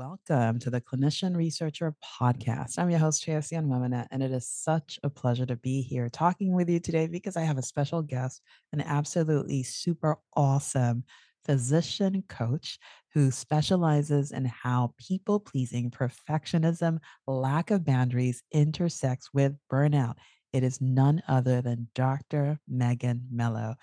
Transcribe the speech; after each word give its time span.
Welcome 0.00 0.58
to 0.60 0.70
the 0.70 0.80
Clinician 0.80 1.36
Researcher 1.36 1.94
Podcast. 2.02 2.78
I'm 2.78 2.88
your 2.88 2.98
host, 2.98 3.22
Chelsea 3.22 3.54
Onwuemene, 3.54 4.06
and 4.10 4.22
it 4.22 4.32
is 4.32 4.48
such 4.48 4.98
a 5.02 5.10
pleasure 5.10 5.44
to 5.44 5.56
be 5.56 5.82
here 5.82 6.08
talking 6.08 6.54
with 6.54 6.70
you 6.70 6.80
today 6.80 7.06
because 7.06 7.36
I 7.36 7.42
have 7.42 7.58
a 7.58 7.62
special 7.62 8.00
guest, 8.00 8.40
an 8.72 8.80
absolutely 8.80 9.62
super 9.62 10.16
awesome 10.34 11.04
physician 11.44 12.24
coach 12.30 12.78
who 13.12 13.30
specializes 13.30 14.32
in 14.32 14.46
how 14.46 14.94
people 14.96 15.38
pleasing, 15.38 15.90
perfectionism, 15.90 16.96
lack 17.26 17.70
of 17.70 17.84
boundaries 17.84 18.42
intersects 18.52 19.28
with 19.34 19.52
burnout. 19.70 20.14
It 20.54 20.64
is 20.64 20.80
none 20.80 21.22
other 21.28 21.60
than 21.60 21.88
Dr. 21.94 22.58
Megan 22.66 23.26
Melo. 23.30 23.74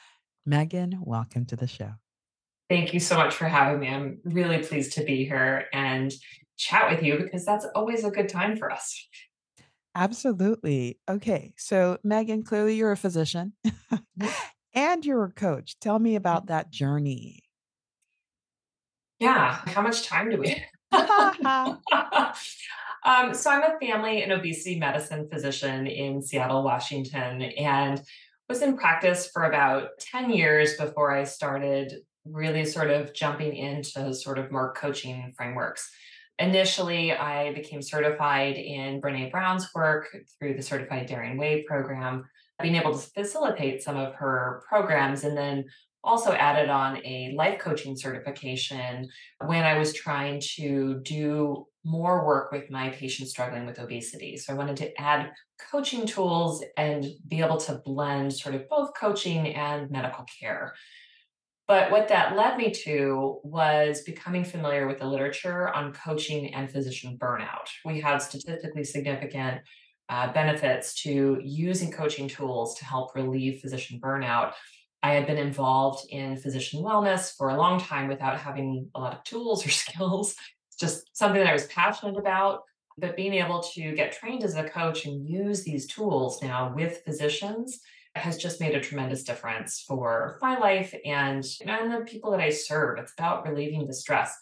Megan, 0.48 0.98
welcome 1.00 1.45
to 1.45 1.56
the 1.56 1.68
show. 1.68 1.92
Thank 2.70 2.94
you 2.94 3.00
so 3.00 3.16
much 3.16 3.34
for 3.34 3.46
having 3.46 3.80
me. 3.80 3.88
I'm 3.88 4.20
really 4.26 4.60
pleased 4.60 4.94
to 4.94 5.04
be 5.04 5.23
here 5.26 5.66
and 5.72 6.14
chat 6.58 6.92
with 6.92 7.02
you 7.02 7.18
because 7.18 7.46
that's 7.46 7.66
always 7.76 8.04
a 8.04 8.12
good 8.12 8.28
time 8.28 8.58
for 8.58 8.72
us. 8.72 9.08
Absolutely. 9.96 11.00
Okay. 11.10 11.54
So, 11.58 11.98
Megan, 12.04 12.44
clearly 12.44 12.76
you're 12.76 12.92
a 12.92 12.98
physician 12.98 13.54
and 14.73 15.06
you're 15.06 15.23
a 15.23 15.32
coach. 15.32 15.80
Tell 15.80 15.98
me 15.98 16.16
about 16.16 16.44
mm-hmm. 16.44 16.54
that 16.54 16.72
journey. 16.72 17.44
Yeah. 19.20 19.60
How 19.66 19.82
much 19.82 20.06
time 20.06 20.30
do 20.30 20.38
we 20.38 20.64
um, 20.92 21.80
so, 23.34 23.50
I'm 23.50 23.64
a 23.64 23.78
family 23.82 24.23
and 24.23 24.32
obesity 24.32 24.78
medicine 24.78 25.28
physician 25.32 25.88
in 25.88 26.22
Seattle, 26.22 26.64
Washington, 26.64 27.42
and 27.42 28.02
was 28.48 28.62
in 28.62 28.78
practice 28.78 29.30
for 29.34 29.44
about 29.44 29.98
10 30.00 30.30
years 30.30 30.78
before 30.78 31.12
I 31.12 31.23
started 31.23 31.95
really 32.31 32.66
sort 32.66 32.89
of 32.89 33.14
jumping 33.14 33.56
into 33.56 34.14
sort 34.14 34.38
of 34.38 34.52
more 34.52 34.73
coaching 34.73 35.33
frameworks. 35.36 35.89
Initially, 36.39 37.14
I 37.14 37.53
became 37.53 37.81
certified 37.81 38.56
in 38.58 39.02
Brene 39.02 39.31
Brown's 39.31 39.70
work 39.73 40.08
through 40.38 40.55
the 40.55 40.61
Certified 40.61 41.08
Daring 41.08 41.38
Way 41.38 41.64
program, 41.64 42.25
being 42.61 42.75
able 42.75 42.94
to 42.98 43.09
facilitate 43.09 43.82
some 43.82 43.98
of 43.98 44.14
her 44.16 44.61
programs, 44.70 45.23
and 45.23 45.36
then 45.36 45.66
also 46.04 46.32
added 46.33 46.70
on 46.70 46.98
a 47.05 47.33
life 47.36 47.60
coaching 47.60 47.98
certification 47.98 49.10
when 49.45 49.64
I 49.64 49.77
was 49.77 49.93
trying 49.93 50.39
to 50.55 51.02
do 51.04 51.66
more 51.83 52.26
work 52.26 52.52
with 52.52 52.70
my 52.70 52.89
patients 52.89 53.32
struggling 53.32 53.66
with 53.66 53.80
obesity. 53.80 54.37
So 54.37 54.54
I 54.54 54.58
wanted 54.58 54.77
to 54.77 55.02
add 55.02 55.32
coaching 55.71 56.05
tools 56.05 56.64
and 56.77 57.05
be 57.27 57.42
able 57.42 57.58
to 57.58 57.82
blend 57.83 58.33
sort 58.33 58.55
of 58.55 58.67
both 58.70 58.92
coaching 58.99 59.55
and 59.55 59.89
medical 59.89 60.26
care. 60.39 60.73
But 61.67 61.92
what 61.92 62.08
that 62.08 62.38
led 62.38 62.58
me 62.58 62.72
to 62.72 63.39
was 63.44 64.02
becoming 64.02 64.45
familiar 64.45 64.88
with 64.88 65.00
the 65.00 65.05
literature 65.05 65.67
on 65.70 65.92
coaching 65.92 66.54
and 66.54 66.72
physician 66.72 67.17
burnout. 67.20 67.67
We 67.83 68.00
have 68.00 68.22
statistically 68.22 68.86
significant 68.86 69.61
uh, 70.08 70.32
benefits 70.32 70.94
to 71.04 71.42
using 71.44 71.92
coaching 71.92 72.30
tools 72.30 72.76
to 72.76 72.86
help 72.86 73.14
relieve 73.16 73.60
physician 73.60 74.00
burnout. 74.00 74.54
I 75.04 75.14
had 75.14 75.28
been 75.28 75.38
involved 75.38 76.10
in 76.10 76.38
physician 76.38 76.82
wellness 76.82 77.36
for 77.36 77.50
a 77.50 77.58
long 77.58 77.82
time 77.82 78.08
without 78.08 78.39
having 78.39 78.89
a 78.95 78.99
lot 78.99 79.14
of 79.14 79.23
tools 79.26 79.66
or 79.66 79.70
skills. 79.84 80.36
Just 80.80 81.17
something 81.17 81.39
that 81.42 81.49
I 81.49 81.54
was 81.54 81.67
passionate 81.67 82.17
about. 82.17 82.61
But 82.98 83.17
being 83.17 83.34
able 83.34 83.61
to 83.73 83.94
get 83.94 84.14
trained 84.14 84.44
as 84.44 84.55
a 84.55 84.67
coach 84.67 85.05
and 85.05 85.28
use 85.28 85.64
these 85.64 85.86
tools 85.86 86.42
now 86.42 86.73
with 86.73 87.04
physicians 87.05 87.82
has 88.17 88.38
just 88.38 88.60
made 88.60 88.76
a 88.76 88.82
tremendous 88.82 89.23
difference 89.23 89.83
for 89.88 90.38
my 90.42 90.58
life 90.58 90.94
and, 91.05 91.45
and 91.66 91.92
the 91.92 92.05
people 92.05 92.32
that 92.32 92.39
I 92.39 92.50
serve. 92.50 93.00
It's 93.00 93.14
about 93.17 93.48
relieving 93.48 93.88
the 93.88 93.94
stress. 93.94 94.36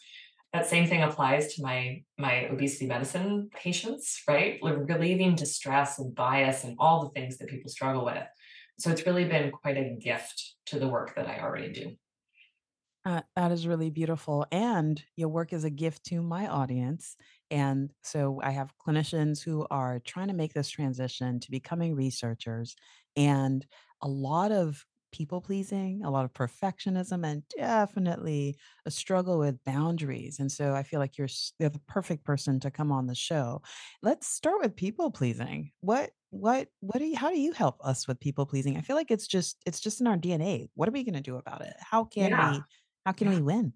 That 0.54 0.68
same 0.68 0.88
thing 0.88 1.04
applies 1.04 1.54
to 1.56 1.64
my 1.64 2.04
my 2.18 2.48
obesity 2.48 2.88
medicine 2.88 3.50
patients, 3.54 4.22
right? 4.28 4.58
Relieving 4.64 5.36
distress 5.36 6.00
and 6.00 6.16
bias 6.16 6.64
and 6.64 6.78
all 6.80 7.04
the 7.04 7.10
things 7.10 7.38
that 7.38 7.50
people 7.50 7.70
struggle 7.70 8.06
with. 8.06 8.24
So 8.80 8.90
it's 8.90 9.06
really 9.06 9.26
been 9.26 9.52
quite 9.52 9.78
a 9.78 9.96
gift 10.00 10.56
to 10.68 10.80
the 10.80 10.88
work 10.88 11.16
that 11.16 11.28
I 11.28 11.42
already 11.42 11.72
do. 11.74 11.96
Uh, 13.06 13.22
that 13.36 13.52
is 13.52 13.68
really 13.68 13.92
beautiful. 13.92 14.48
And 14.52 15.02
your 15.16 15.30
work 15.30 15.54
is 15.54 15.64
a 15.64 15.70
gift 15.70 16.06
to 16.06 16.24
my 16.24 16.48
audience. 16.48 17.16
And 17.52 17.92
so 18.02 18.40
I 18.44 18.50
have 18.50 18.74
clinicians 18.86 19.44
who 19.44 19.68
are 19.70 20.00
trying 20.00 20.28
to 20.30 20.34
make 20.34 20.54
this 20.54 20.70
transition 20.70 21.40
to 21.42 21.52
becoming 21.52 21.94
researchers 21.96 22.76
and 23.16 23.66
a 24.02 24.08
lot 24.08 24.52
of 24.52 24.86
people 25.16 25.40
pleasing, 25.40 26.02
a 26.04 26.10
lot 26.10 26.26
of 26.26 26.34
perfectionism, 26.34 27.26
and 27.26 27.44
definitely 27.58 28.58
a 28.86 28.92
struggle 28.92 29.40
with 29.40 29.64
boundaries. 29.64 30.40
And 30.40 30.52
so 30.52 30.74
I 30.74 30.84
feel 30.84 31.00
like 31.00 31.18
you're 31.18 31.30
you're 31.60 31.70
the 31.70 31.80
perfect 31.88 32.26
person 32.26 32.60
to 32.62 32.72
come 32.72 32.92
on 32.92 33.08
the 33.08 33.16
show. 33.16 33.62
Let's 34.02 34.28
start 34.28 34.58
with 34.62 34.76
people 34.76 35.12
pleasing. 35.12 35.72
What 35.80 36.12
what 36.32 36.68
what 36.82 37.00
do 37.00 37.06
you 37.06 37.16
how 37.16 37.30
do 37.30 37.40
you 37.40 37.54
help 37.54 37.78
us 37.82 38.08
with 38.08 38.20
people 38.20 38.46
pleasing? 38.46 38.78
I 38.78 38.82
feel 38.82 38.96
like 38.96 39.12
it's 39.12 39.28
just 39.28 39.58
it's 39.66 39.80
just 39.80 40.02
in 40.02 40.08
our 40.08 40.18
DNA. 40.18 40.68
What 40.76 40.90
are 40.90 40.94
we 40.94 41.04
going 41.04 41.16
to 41.16 41.22
do 41.22 41.38
about 41.38 41.62
it? 41.62 41.76
How 41.80 42.04
can 42.04 42.32
yeah. 42.32 42.52
we 42.52 42.62
how 43.06 43.12
can 43.14 43.32
yeah. 43.32 43.36
we 43.38 43.42
win? 43.42 43.74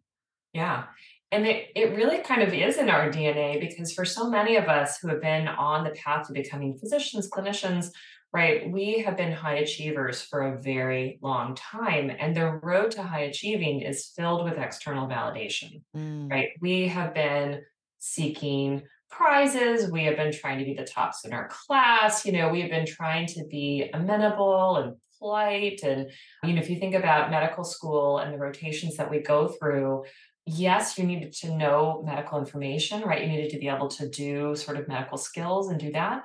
Yeah. 0.54 0.86
And 1.32 1.46
it, 1.46 1.68
it 1.76 1.96
really 1.96 2.18
kind 2.20 2.42
of 2.42 2.54
is 2.54 2.78
in 2.78 2.90
our 2.90 3.10
DNA 3.12 3.60
because 3.60 3.94
for 3.94 4.04
so 4.04 4.32
many 4.32 4.56
of 4.56 4.66
us 4.66 4.98
who 4.98 5.10
have 5.10 5.22
been 5.22 5.48
on 5.48 5.84
the 5.84 5.92
path 5.92 6.26
to 6.26 6.34
becoming 6.34 6.76
physicians, 6.76 7.30
clinicians, 7.30 7.92
right? 8.32 8.70
We 8.70 9.00
have 9.00 9.18
been 9.18 9.32
high 9.32 9.58
achievers 9.58 10.22
for 10.22 10.42
a 10.42 10.62
very 10.62 11.20
long 11.22 11.56
time, 11.56 12.12
and 12.20 12.36
the 12.36 12.60
road 12.64 12.92
to 12.92 13.04
high 13.04 13.22
achieving 13.22 13.82
is 13.82 14.12
filled 14.16 14.44
with 14.44 14.58
external 14.58 15.08
validation, 15.08 15.82
mm. 15.96 16.30
right? 16.30 16.50
We 16.62 16.88
have 16.88 17.14
been 17.14 17.62
seeking 17.98 18.84
prizes, 19.10 19.92
we 19.92 20.04
have 20.06 20.16
been 20.16 20.32
trying 20.32 20.60
to 20.60 20.66
be 20.66 20.76
the 20.76 20.86
tops 20.86 21.26
in 21.26 21.34
our 21.34 21.50
class, 21.50 22.26
you 22.26 22.32
know, 22.32 22.50
we 22.50 22.62
have 22.62 22.70
been 22.70 22.86
trying 22.86 23.26
to 23.28 23.44
be 23.50 23.90
amenable 23.94 24.78
and 24.78 24.96
polite. 25.18 25.82
And, 25.84 26.10
you 26.44 26.54
know, 26.54 26.62
if 26.62 26.70
you 26.70 26.80
think 26.80 26.96
about 26.96 27.32
medical 27.32 27.64
school 27.64 28.20
and 28.20 28.34
the 28.34 28.38
rotations 28.38 28.96
that 28.98 29.10
we 29.10 29.20
go 29.20 29.48
through, 29.48 30.06
yes, 30.46 30.98
you 30.98 31.06
needed 31.06 31.34
to 31.34 31.56
know 31.56 32.04
medical 32.06 32.40
information, 32.40 33.02
right? 33.02 33.22
You 33.22 33.28
needed 33.28 33.50
to 33.52 33.60
be 33.60 33.68
able 33.68 33.90
to 33.90 34.08
do 34.08 34.56
sort 34.56 34.78
of 34.78 34.88
medical 34.88 35.18
skills 35.18 35.70
and 35.70 35.80
do 35.80 35.92
that 35.92 36.24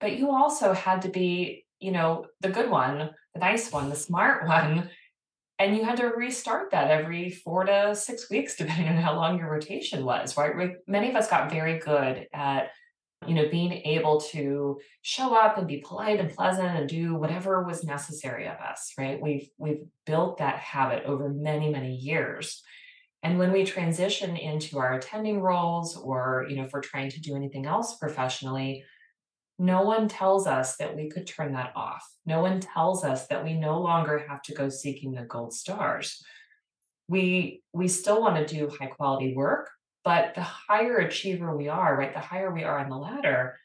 but 0.00 0.18
you 0.18 0.30
also 0.30 0.72
had 0.72 1.02
to 1.02 1.08
be, 1.08 1.64
you 1.78 1.92
know, 1.92 2.26
the 2.40 2.48
good 2.48 2.70
one, 2.70 3.10
the 3.34 3.40
nice 3.40 3.70
one, 3.72 3.88
the 3.90 3.96
smart 3.96 4.46
one. 4.48 4.90
And 5.58 5.76
you 5.76 5.84
had 5.84 5.98
to 5.98 6.06
restart 6.08 6.72
that 6.72 6.90
every 6.90 7.30
four 7.30 7.64
to 7.64 7.94
six 7.94 8.28
weeks, 8.28 8.56
depending 8.58 8.88
on 8.88 8.96
how 8.96 9.14
long 9.14 9.38
your 9.38 9.50
rotation 9.50 10.04
was, 10.04 10.36
right? 10.36 10.76
Many 10.86 11.10
of 11.10 11.16
us 11.16 11.30
got 11.30 11.50
very 11.50 11.78
good 11.78 12.26
at, 12.32 12.70
you 13.26 13.34
know, 13.34 13.48
being 13.48 13.72
able 13.72 14.20
to 14.20 14.78
show 15.02 15.34
up 15.34 15.56
and 15.56 15.66
be 15.66 15.78
polite 15.78 16.20
and 16.20 16.34
pleasant 16.34 16.76
and 16.76 16.88
do 16.88 17.14
whatever 17.14 17.62
was 17.62 17.84
necessary 17.84 18.46
of 18.46 18.56
us, 18.58 18.92
right? 18.98 19.20
We've 19.20 19.48
we've 19.56 19.84
built 20.04 20.38
that 20.38 20.58
habit 20.58 21.04
over 21.04 21.28
many, 21.28 21.70
many 21.70 21.94
years. 21.94 22.62
And 23.22 23.38
when 23.38 23.52
we 23.52 23.64
transition 23.64 24.36
into 24.36 24.78
our 24.78 24.94
attending 24.98 25.40
roles 25.40 25.96
or, 25.96 26.44
you 26.46 26.56
know, 26.56 26.64
if 26.64 26.72
we're 26.74 26.82
trying 26.82 27.08
to 27.08 27.20
do 27.20 27.34
anything 27.34 27.64
else 27.64 27.96
professionally, 27.96 28.84
no 29.58 29.82
one 29.82 30.08
tells 30.08 30.46
us 30.46 30.76
that 30.76 30.96
we 30.96 31.08
could 31.08 31.26
turn 31.26 31.52
that 31.52 31.72
off. 31.76 32.04
No 32.26 32.40
one 32.42 32.60
tells 32.60 33.04
us 33.04 33.26
that 33.28 33.44
we 33.44 33.54
no 33.54 33.80
longer 33.80 34.24
have 34.28 34.42
to 34.42 34.54
go 34.54 34.68
seeking 34.68 35.12
the 35.12 35.22
gold 35.22 35.52
stars. 35.54 36.22
We 37.08 37.62
we 37.72 37.88
still 37.88 38.20
want 38.20 38.36
to 38.36 38.54
do 38.54 38.68
high 38.68 38.86
quality 38.86 39.34
work, 39.34 39.70
But 40.04 40.34
the 40.34 40.42
higher 40.42 40.98
achiever 40.98 41.56
we 41.56 41.68
are, 41.68 41.96
right, 41.96 42.12
the 42.12 42.20
higher 42.20 42.52
we 42.52 42.64
are 42.64 42.78
on 42.78 42.90
the 42.90 42.96
ladder, 42.96 43.58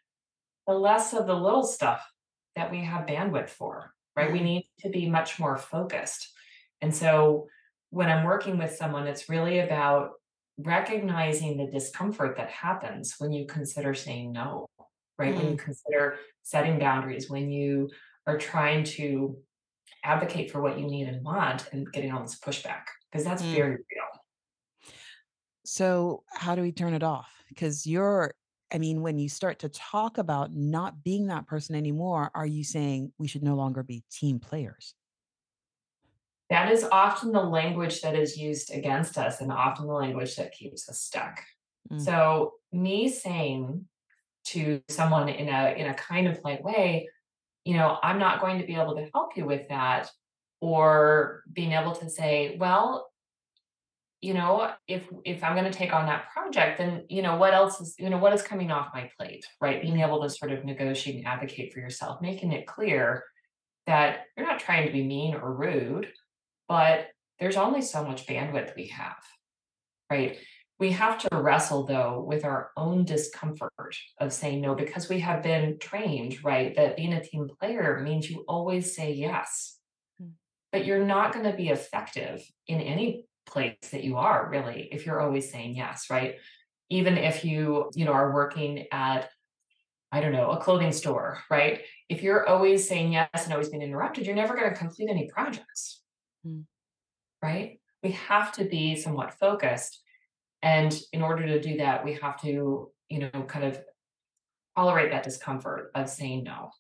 the 0.68 0.74
less 0.74 1.14
of 1.14 1.28
the 1.28 1.36
little 1.36 1.64
stuff 1.66 2.02
that 2.56 2.72
we 2.72 2.84
have 2.84 3.08
bandwidth 3.08 3.50
for, 3.50 3.94
right? 4.16 4.32
We 4.32 4.40
mm-hmm. 4.40 4.46
need 4.46 4.70
to 4.82 4.90
be 4.90 5.10
much 5.10 5.40
more 5.40 5.58
focused. 5.58 6.32
And 6.82 6.96
so 6.96 7.48
when 7.90 8.10
I'm 8.10 8.26
working 8.26 8.58
with 8.58 8.76
someone, 8.76 9.08
it's 9.08 9.30
really 9.30 9.60
about 9.60 10.12
recognizing 10.58 11.58
the 11.58 11.68
discomfort 11.68 12.38
that 12.38 12.50
happens 12.50 13.16
when 13.18 13.32
you 13.32 13.46
consider 13.46 13.94
saying 13.94 14.32
no, 14.32 14.69
right? 15.20 15.36
When 15.36 15.52
you 15.52 15.58
Mm. 15.58 15.60
consider 15.60 16.18
setting 16.44 16.80
boundaries, 16.80 17.30
when 17.30 17.52
you 17.52 17.90
are 18.26 18.38
trying 18.38 18.84
to 18.86 19.38
advocate 20.04 20.50
for 20.50 20.62
what 20.62 20.80
you 20.80 20.88
need 20.88 21.08
and 21.08 21.24
want 21.24 21.72
and 21.74 21.92
getting 21.92 22.12
all 22.12 22.24
this 22.24 22.40
pushback, 22.40 22.86
because 23.12 23.26
that's 23.26 23.44
Mm. 23.44 23.52
very 23.52 23.72
real. 23.72 24.24
So, 25.66 26.24
how 26.30 26.56
do 26.56 26.62
we 26.62 26.72
turn 26.72 26.94
it 26.94 27.04
off? 27.04 27.44
Because 27.50 27.86
you're, 27.86 28.34
I 28.72 28.78
mean, 28.78 29.02
when 29.02 29.20
you 29.20 29.28
start 29.30 29.60
to 29.60 29.70
talk 29.70 30.18
about 30.18 30.54
not 30.54 31.04
being 31.04 31.28
that 31.28 31.48
person 31.48 31.76
anymore, 31.76 32.32
are 32.34 32.46
you 32.46 32.64
saying 32.64 33.12
we 33.18 33.28
should 33.28 33.44
no 33.44 33.56
longer 33.56 33.84
be 33.84 34.04
team 34.10 34.40
players? 34.40 34.96
That 36.50 36.72
is 36.72 36.84
often 36.84 37.32
the 37.32 37.44
language 37.44 38.02
that 38.02 38.16
is 38.16 38.38
used 38.38 38.72
against 38.72 39.18
us 39.18 39.42
and 39.42 39.52
often 39.52 39.86
the 39.86 39.94
language 39.94 40.36
that 40.38 40.54
keeps 40.54 40.90
us 40.90 41.02
stuck. 41.02 41.44
Mm. 41.92 42.02
So 42.02 42.54
me 42.72 43.10
saying 43.10 43.88
to 44.46 44.82
someone 44.90 45.30
in 45.30 45.50
a 45.50 45.74
in 45.78 45.88
a 45.88 45.94
kind 45.94 46.28
of 46.28 46.40
light 46.44 46.64
way, 46.64 47.10
you 47.66 47.76
know, 47.76 47.98
I'm 48.02 48.20
not 48.20 48.42
going 48.42 48.60
to 48.60 48.66
be 48.66 48.76
able 48.76 48.96
to 48.96 49.10
help 49.14 49.38
you 49.38 49.46
with 49.46 49.68
that, 49.70 50.10
or 50.62 51.44
being 51.52 51.74
able 51.74 51.94
to 51.96 52.10
say, 52.10 52.58
well, 52.60 53.10
you 54.22 54.34
know, 54.34 54.72
if 54.88 55.04
if 55.24 55.44
I'm 55.44 55.56
going 55.56 55.72
to 55.72 55.78
take 55.78 55.94
on 55.94 56.06
that 56.08 56.30
project, 56.32 56.78
then 56.78 57.06
you 57.10 57.22
know 57.22 57.38
what 57.38 57.54
else 57.54 57.80
is, 57.80 57.96
you 57.98 58.10
know, 58.10 58.18
what 58.18 58.34
is 58.34 58.42
coming 58.42 58.72
off 58.72 58.94
my 58.94 59.10
plate, 59.18 59.46
right? 59.62 59.82
Being 59.82 60.00
able 60.02 60.22
to 60.22 60.30
sort 60.30 60.52
of 60.52 60.66
negotiate 60.66 61.18
and 61.18 61.28
advocate 61.28 61.74
for 61.74 61.80
yourself, 61.80 62.22
making 62.22 62.52
it 62.52 62.68
clear 62.68 63.24
that 63.88 64.26
you're 64.36 64.46
not 64.46 64.60
trying 64.60 64.86
to 64.86 64.94
be 64.94 65.04
mean 65.04 65.36
or 65.36 65.54
rude, 65.54 66.12
but 66.68 67.08
there's 67.40 67.58
only 67.58 67.82
so 67.82 68.04
much 68.04 68.28
bandwidth 68.28 68.76
we 68.76 68.88
have, 68.88 69.24
right? 70.12 70.38
We 70.80 70.92
have 70.94 71.18
to 71.20 71.30
wrestle 71.36 71.84
though 71.86 72.24
with 72.26 72.46
our 72.46 72.72
own 72.78 73.04
discomfort 73.04 73.98
of 74.20 74.32
saying 74.32 74.62
no 74.62 74.76
because 74.76 75.10
we 75.10 75.20
have 75.20 75.44
been 75.44 75.78
trained, 75.78 76.42
right? 76.44 76.74
That 76.76 76.96
being 76.96 77.14
a 77.14 77.24
team 77.24 77.50
player 77.60 78.00
means 78.02 78.30
you 78.30 78.46
always 78.48 78.96
say 78.96 79.12
yes, 79.12 79.78
Mm. 80.22 80.32
but 80.72 80.86
you're 80.86 81.04
not 81.06 81.34
going 81.34 81.46
to 81.50 81.56
be 81.56 81.70
effective 81.70 82.42
in 82.68 82.80
any 82.82 83.26
place 83.46 83.76
that 83.92 84.04
you 84.04 84.18
are 84.18 84.50
really 84.50 84.88
if 84.92 85.06
you're 85.06 85.20
always 85.20 85.52
saying 85.52 85.76
yes, 85.76 86.10
right? 86.10 86.36
Even 86.90 87.18
if 87.18 87.44
you, 87.44 87.90
you 87.96 88.06
know, 88.06 88.14
are 88.14 88.34
working 88.34 88.86
at 88.92 89.30
I 90.12 90.22
don't 90.22 90.32
know, 90.32 90.50
a 90.50 90.58
clothing 90.58 90.92
store, 90.92 91.44
right? 91.52 91.82
If 92.10 92.24
you're 92.24 92.48
always 92.48 92.88
saying 92.88 93.14
yes 93.14 93.44
and 93.44 93.54
always 93.54 93.70
being 93.70 93.84
interrupted, 93.84 94.26
you're 94.26 94.36
never 94.36 94.56
going 94.56 94.70
to 94.72 94.76
complete 94.76 95.10
any 95.10 95.28
projects 95.28 96.02
Mm. 96.48 96.64
right? 97.42 97.80
We 98.02 98.12
have 98.12 98.54
to 98.54 98.64
be 98.64 98.96
somewhat 98.96 99.34
focused. 99.34 100.02
And 100.62 100.98
in 101.14 101.22
order 101.22 101.46
to 101.48 101.62
do 101.62 101.78
that, 101.78 102.04
we 102.04 102.14
have 102.16 102.42
to, 102.42 102.92
you 103.10 103.20
know, 103.20 103.44
kind 103.48 103.66
of 103.66 103.80
tolerate 104.76 105.12
that 105.12 105.24
discomfort 105.24 105.92
of 105.96 106.10
saying 106.10 106.44
no. 106.44 106.72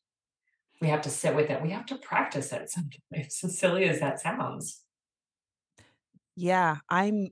We 0.81 0.89
have 0.89 1.01
to 1.01 1.09
sit 1.09 1.35
with 1.35 1.49
it. 1.49 1.61
We 1.61 1.71
have 1.71 1.85
to 1.87 1.95
practice 1.95 2.51
it 2.53 2.69
sometimes, 2.69 3.39
as 3.43 3.57
silly 3.57 3.85
as 3.85 3.99
that 3.99 4.19
sounds. 4.19 4.81
Yeah, 6.35 6.77
I'm, 6.89 7.27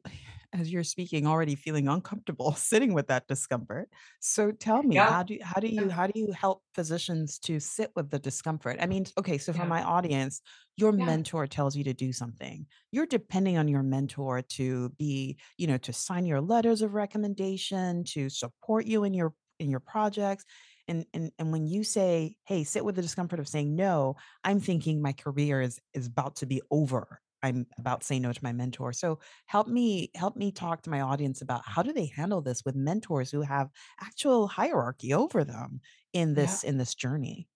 as 0.60 0.72
you're 0.72 0.84
speaking, 0.84 1.28
already 1.28 1.56
feeling 1.56 1.88
uncomfortable 1.88 2.52
sitting 2.56 2.94
with 2.94 3.08
that 3.08 3.28
discomfort. 3.28 3.90
So 4.20 4.52
tell 4.52 4.84
me, 4.84 5.00
Yeah. 5.00 5.06
how 5.06 5.24
do 5.24 5.38
how 5.42 5.60
do 5.60 5.68
you 5.68 5.90
how 5.90 6.08
do 6.08 6.20
you 6.20 6.32
help 6.32 6.64
physicians 6.74 7.40
to 7.40 7.60
sit 7.60 7.92
with 7.96 8.10
the 8.10 8.20
discomfort? 8.20 8.78
I 8.80 8.86
mean, 8.88 9.06
okay, 9.18 9.38
so 9.38 9.54
for 9.54 9.66
Yeah. 9.66 9.68
my 9.68 9.84
audience, 9.84 10.42
your 10.76 10.92
Yeah. 10.98 11.18
mentor 11.18 11.48
tells 11.48 11.76
you 11.76 11.84
to 11.86 11.94
do 11.94 12.12
something. 12.14 12.68
You're 12.92 13.06
depending 13.06 13.58
on 13.58 13.68
your 13.68 13.84
mentor 13.84 14.42
to 14.42 14.90
be, 14.92 15.38
you 15.58 15.68
know, 15.68 15.78
to 15.80 15.94
sign 15.94 16.26
your 16.26 16.42
letters 16.42 16.82
of 16.82 16.94
recommendation, 16.94 18.04
to 18.06 18.30
support 18.30 18.86
you 18.86 19.04
in 19.04 19.14
your 19.14 19.34
in 19.60 19.70
your 19.70 19.80
projects. 19.80 20.46
And 20.88 21.06
and 21.14 21.32
and 21.38 21.52
when 21.52 21.68
you 21.68 21.84
say, 21.84 22.38
"Hey, 22.46 22.64
sit 22.64 22.86
with 22.86 22.96
the 22.96 23.02
discomfort 23.02 23.40
of 23.40 23.48
saying 23.48 23.76
no," 23.76 24.16
I'm 24.44 24.60
thinking 24.60 25.02
my 25.02 25.14
career 25.14 25.62
is 25.62 25.80
is 25.94 26.08
about 26.08 26.38
to 26.38 26.46
be 26.46 26.62
over. 26.72 27.22
I'm 27.44 27.68
about 27.78 28.02
to 28.02 28.08
say 28.08 28.20
no 28.20 28.34
to 28.34 28.44
my 28.44 28.52
mentor. 28.54 28.94
So 28.94 29.20
help 29.46 29.68
me 29.68 30.12
help 30.16 30.36
me 30.36 30.52
talk 30.52 30.82
to 30.84 30.90
my 30.90 31.02
audience 31.02 31.42
about 31.42 31.62
how 31.66 31.84
do 31.84 31.94
they 31.94 32.08
handle 32.08 32.42
this 32.42 32.64
with 32.66 32.76
mentors 32.76 33.32
who 33.32 33.42
have 33.42 33.70
actual 34.02 34.48
hierarchy 34.48 35.14
over 35.14 35.44
them 35.44 35.82
in 36.14 36.34
Yeah. 36.36 36.36
this 36.36 36.64
in 36.64 36.78
this 36.78 36.96
journey. 36.96 37.48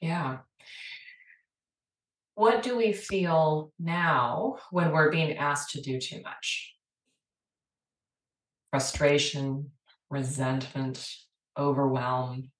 Yeah. 0.00 0.38
What 2.34 2.62
do 2.62 2.76
we 2.76 2.92
feel 2.92 3.72
now 3.78 4.58
when 4.70 4.92
we're 4.92 5.10
being 5.10 5.36
asked 5.36 5.70
to 5.72 5.80
do 5.82 6.00
too 6.00 6.22
much? 6.22 6.74
Frustration, 8.70 9.72
resentment, 10.08 11.06
overwhelm. 11.58 12.50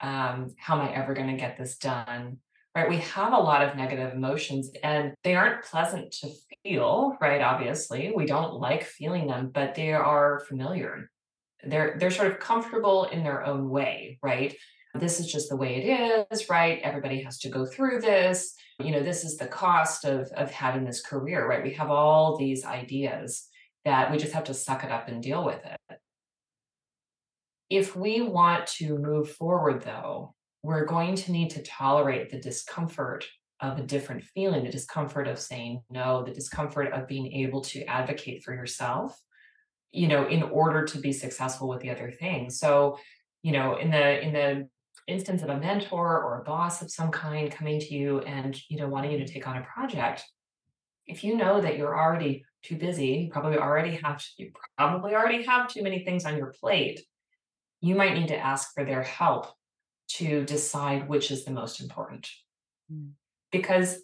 um, 0.00 0.54
how 0.58 0.78
am 0.78 0.86
I 0.88 0.92
ever 0.94 1.14
going 1.14 1.28
to 1.30 1.36
get 1.36 1.56
this 1.56 1.78
done? 1.78 2.40
Right. 2.74 2.88
We 2.88 2.96
have 2.98 3.32
a 3.32 3.38
lot 3.38 3.62
of 3.62 3.76
negative 3.76 4.12
emotions 4.14 4.68
and 4.82 5.14
they 5.22 5.36
aren't 5.36 5.64
pleasant 5.64 6.10
to 6.20 6.30
feel, 6.64 7.16
right? 7.20 7.40
Obviously, 7.40 8.12
we 8.16 8.26
don't 8.26 8.54
like 8.54 8.82
feeling 8.82 9.28
them, 9.28 9.50
but 9.54 9.76
they 9.76 9.92
are 9.92 10.40
familiar. 10.48 11.08
They're 11.62 11.96
they're 11.98 12.10
sort 12.10 12.32
of 12.32 12.40
comfortable 12.40 13.04
in 13.04 13.22
their 13.22 13.46
own 13.46 13.70
way, 13.70 14.18
right? 14.22 14.56
This 14.94 15.20
is 15.20 15.30
just 15.30 15.50
the 15.50 15.56
way 15.56 15.76
it 15.76 16.26
is, 16.32 16.50
right? 16.50 16.80
Everybody 16.82 17.22
has 17.22 17.38
to 17.40 17.48
go 17.48 17.64
through 17.64 18.00
this. 18.00 18.54
You 18.80 18.90
know, 18.90 19.02
this 19.04 19.24
is 19.24 19.36
the 19.36 19.46
cost 19.46 20.04
of 20.04 20.28
of 20.36 20.50
having 20.50 20.84
this 20.84 21.00
career, 21.00 21.48
right? 21.48 21.62
We 21.62 21.74
have 21.74 21.90
all 21.90 22.36
these 22.36 22.64
ideas 22.64 23.48
that 23.84 24.10
we 24.10 24.18
just 24.18 24.32
have 24.32 24.44
to 24.44 24.54
suck 24.54 24.82
it 24.82 24.90
up 24.90 25.06
and 25.08 25.22
deal 25.22 25.44
with 25.44 25.60
it. 25.64 25.98
If 27.70 27.94
we 27.96 28.20
want 28.20 28.66
to 28.78 28.98
move 28.98 29.30
forward, 29.30 29.82
though, 29.82 30.33
we're 30.64 30.86
going 30.86 31.14
to 31.14 31.30
need 31.30 31.50
to 31.50 31.62
tolerate 31.62 32.30
the 32.30 32.40
discomfort 32.40 33.26
of 33.60 33.78
a 33.78 33.82
different 33.82 34.24
feeling, 34.24 34.64
the 34.64 34.70
discomfort 34.70 35.28
of 35.28 35.38
saying 35.38 35.82
no, 35.90 36.24
the 36.24 36.32
discomfort 36.32 36.90
of 36.90 37.06
being 37.06 37.30
able 37.32 37.60
to 37.60 37.84
advocate 37.84 38.42
for 38.42 38.54
yourself, 38.54 39.20
you 39.92 40.08
know, 40.08 40.26
in 40.26 40.42
order 40.42 40.86
to 40.86 40.98
be 40.98 41.12
successful 41.12 41.68
with 41.68 41.80
the 41.80 41.90
other 41.90 42.10
things. 42.10 42.58
So, 42.58 42.98
you 43.42 43.52
know, 43.52 43.76
in 43.76 43.90
the 43.90 44.22
in 44.22 44.32
the 44.32 44.68
instance 45.06 45.42
of 45.42 45.50
a 45.50 45.60
mentor 45.60 46.22
or 46.22 46.40
a 46.40 46.44
boss 46.44 46.80
of 46.80 46.90
some 46.90 47.10
kind 47.10 47.52
coming 47.52 47.78
to 47.78 47.94
you 47.94 48.20
and, 48.20 48.58
you 48.70 48.78
know, 48.78 48.88
wanting 48.88 49.12
you 49.12 49.18
to 49.18 49.24
mm-hmm. 49.24 49.34
take 49.34 49.46
on 49.46 49.58
a 49.58 49.66
project, 49.66 50.24
if 51.06 51.22
you 51.22 51.36
know 51.36 51.60
that 51.60 51.76
you're 51.76 51.98
already 51.98 52.42
too 52.62 52.76
busy, 52.76 53.08
you 53.26 53.30
probably 53.30 53.58
already 53.58 53.96
have 54.02 54.24
you 54.38 54.50
probably 54.78 55.14
already 55.14 55.42
have 55.42 55.68
too 55.68 55.82
many 55.82 56.06
things 56.06 56.24
on 56.24 56.38
your 56.38 56.54
plate 56.58 57.04
you 57.84 57.94
might 57.94 58.14
need 58.14 58.28
to 58.28 58.38
ask 58.38 58.72
for 58.72 58.82
their 58.82 59.02
help 59.02 59.48
to 60.08 60.44
decide 60.44 61.08
which 61.08 61.30
is 61.30 61.44
the 61.44 61.50
most 61.50 61.80
important. 61.80 62.28
Mm. 62.92 63.12
Because 63.50 64.00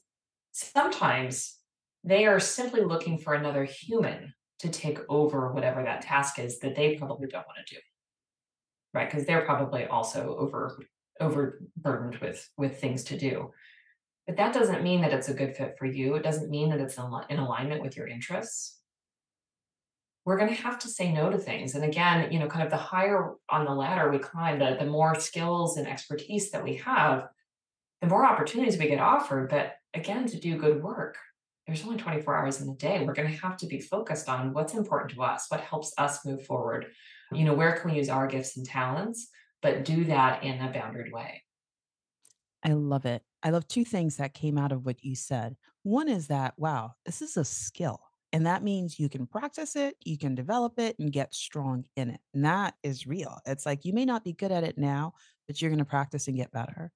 sometimes 0.53 1.57
they 2.05 2.27
are 2.27 2.41
simply 2.41 2.83
looking 2.83 3.19
for 3.19 3.35
another 3.35 3.65
human 3.65 4.35
to 4.61 4.69
take 4.69 4.99
over 5.09 5.53
whatever 5.53 5.83
that 5.83 6.03
task 6.03 6.39
is 6.39 6.59
that 6.61 6.77
they 6.77 6.97
probably 6.97 7.27
don't 7.27 7.47
want 7.47 7.59
to 7.67 7.75
do, 7.75 7.81
right? 8.95 9.11
Because 9.11 9.27
they're 9.27 9.45
probably 9.45 9.87
also 9.87 10.37
over 10.37 10.79
overburdened 11.21 12.17
with 12.17 12.49
with 12.57 12.81
things 12.81 13.05
to 13.05 13.19
do. 13.19 13.51
But 14.27 14.37
that 14.37 14.55
doesn't 14.55 14.83
mean 14.83 15.01
that 15.03 15.13
it's 15.13 15.29
a 15.29 15.35
good 15.35 15.57
fit 15.57 15.77
for 15.79 15.87
you. 15.87 16.15
It 16.15 16.23
doesn't 16.23 16.51
mean 16.51 16.71
that 16.71 16.81
it's 16.81 16.97
in, 16.97 17.05
in 17.29 17.39
alignment 17.39 17.83
with 17.83 17.97
your 17.97 18.07
interests 18.07 18.80
we're 20.25 20.37
going 20.37 20.55
to 20.55 20.63
have 20.63 20.79
to 20.81 20.89
say 20.89 21.13
no 21.13 21.31
to 21.31 21.39
things. 21.39 21.75
And 21.75 21.85
again, 21.85 22.31
you 22.31 22.39
know, 22.39 22.47
kind 22.47 22.65
of 22.65 22.71
the 22.71 22.77
higher 22.77 23.33
on 23.49 23.65
the 23.65 23.75
ladder 23.75 24.11
we 24.11 24.19
climb, 24.19 24.59
the, 24.59 24.77
the 24.79 24.87
more 24.87 25.15
skills 25.15 25.77
and 25.77 25.89
expertise 25.89 26.51
that 26.51 26.63
we 26.63 26.75
have, 26.77 27.29
the 28.01 28.09
more 28.09 28.25
opportunities 28.25 28.79
we 28.79 28.89
get 28.89 29.01
offered. 29.01 29.49
But 29.49 29.75
again, 29.95 30.27
to 30.27 30.39
do 30.39 30.59
good 30.59 30.83
work, 30.83 31.17
there's 31.67 31.85
only 31.85 31.97
24 31.97 32.37
hours 32.37 32.61
in 32.61 32.69
a 32.69 32.75
day. 32.75 33.05
We're 33.05 33.15
going 33.15 33.31
to 33.31 33.41
have 33.43 33.57
to 33.59 33.67
be 33.67 33.81
focused 33.81 34.29
on 34.29 34.53
what's 34.53 34.75
important 34.75 35.13
to 35.13 35.23
us, 35.23 35.47
what 35.49 35.61
helps 35.61 35.93
us 35.97 36.25
move 36.27 36.45
forward. 36.45 36.87
You 37.33 37.45
know, 37.45 37.55
where 37.55 37.77
can 37.77 37.91
we 37.91 37.97
use 37.97 38.09
our 38.09 38.27
gifts 38.27 38.57
and 38.57 38.67
talents, 38.67 39.29
but 39.63 39.85
do 39.85 40.05
that 40.07 40.43
in 40.43 40.61
a 40.61 40.73
bounded 40.73 41.13
way? 41.13 41.45
I 42.65 42.73
love 42.73 43.07
it. 43.07 43.23
I 43.43 43.51
love 43.51 43.69
2 43.69 43.85
things 43.85 44.17
that 44.17 44.35
came 44.35 44.59
out 44.59 44.73
of 44.73 44.85
what 44.85 45.03
you 45.03 45.15
said. 45.15 45.57
One 45.83 46.09
is 46.09 46.27
that, 46.27 46.55
wow, 46.59 46.93
this 47.07 47.23
is 47.23 47.37
a 47.37 47.45
skill, 47.45 48.01
and 48.33 48.47
that 48.47 48.63
means 48.63 48.99
you 48.99 49.09
can 49.09 49.27
practice 49.27 49.77
it, 49.77 49.97
you 50.05 50.19
can 50.19 50.35
develop 50.35 50.79
it, 50.79 50.97
and 50.99 51.13
get 51.13 51.35
strong 51.35 51.85
in 51.97 52.11
it, 52.11 52.21
and 52.35 52.45
that 52.45 52.75
is 52.83 53.07
real. 53.07 53.39
It's 53.47 53.67
like 53.67 53.85
you 53.85 53.93
may 53.93 54.05
not 54.05 54.25
be 54.25 54.33
good 54.33 54.53
at 54.53 54.65
it 54.65 54.79
now, 54.79 55.15
but 55.47 55.61
you're 55.61 55.71
gonna 55.71 55.85
practice 55.85 56.29
and 56.29 56.37
get 56.37 56.53
better. 56.53 56.93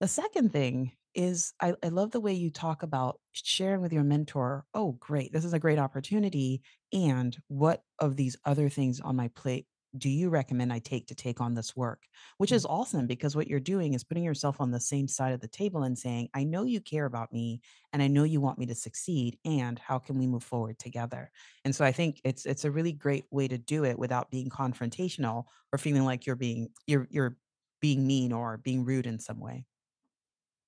The 0.00 0.08
second 0.08 0.52
thing 0.52 0.92
is 1.14 1.52
I, 1.60 1.74
I 1.82 1.88
love 1.88 2.12
the 2.12 2.20
way 2.20 2.32
you 2.32 2.50
talk 2.50 2.82
about 2.82 3.18
sharing 3.32 3.80
with 3.80 3.92
your 3.92 4.04
mentor, 4.04 4.64
oh, 4.74 4.92
great, 5.00 5.32
this 5.32 5.44
is 5.44 5.52
a 5.52 5.58
great 5.58 5.78
opportunity. 5.78 6.62
And 6.92 7.36
what 7.48 7.82
of 7.98 8.16
these 8.16 8.36
other 8.44 8.68
things 8.68 9.00
on 9.00 9.16
my 9.16 9.28
plate 9.28 9.66
do 9.96 10.08
you 10.10 10.28
recommend 10.28 10.72
I 10.72 10.78
take 10.80 11.06
to 11.08 11.14
take 11.14 11.40
on 11.40 11.54
this 11.54 11.74
work? 11.74 12.06
Which 12.36 12.50
Mm. 12.50 12.52
is 12.52 12.66
awesome 12.66 13.06
because 13.06 13.34
what 13.34 13.48
you're 13.48 13.60
doing 13.60 13.94
is 13.94 14.04
putting 14.04 14.24
yourself 14.24 14.60
on 14.60 14.70
the 14.70 14.80
same 14.80 15.08
side 15.08 15.32
of 15.32 15.40
the 15.40 15.48
table 15.48 15.82
and 15.82 15.98
saying, 15.98 16.28
I 16.34 16.44
know 16.44 16.64
you 16.64 16.80
care 16.80 17.06
about 17.06 17.32
me 17.32 17.60
and 17.92 18.02
I 18.02 18.08
know 18.08 18.24
you 18.24 18.40
want 18.40 18.58
me 18.58 18.66
to 18.66 18.74
succeed. 18.74 19.38
And 19.44 19.78
how 19.78 19.98
can 19.98 20.18
we 20.18 20.26
move 20.26 20.44
forward 20.44 20.78
together? 20.78 21.30
And 21.64 21.74
so 21.74 21.84
I 21.84 21.92
think 21.92 22.20
it's 22.24 22.44
it's 22.46 22.64
a 22.64 22.70
really 22.70 22.92
great 22.92 23.26
way 23.30 23.48
to 23.48 23.58
do 23.58 23.84
it 23.84 23.98
without 23.98 24.30
being 24.30 24.50
confrontational 24.50 25.44
or 25.72 25.78
feeling 25.78 26.04
like 26.04 26.26
you're 26.26 26.36
being 26.36 26.70
you're 26.86 27.06
you're 27.10 27.38
being 27.80 28.06
mean 28.06 28.32
or 28.32 28.56
being 28.58 28.84
rude 28.84 29.06
in 29.06 29.18
some 29.18 29.40
way. 29.40 29.66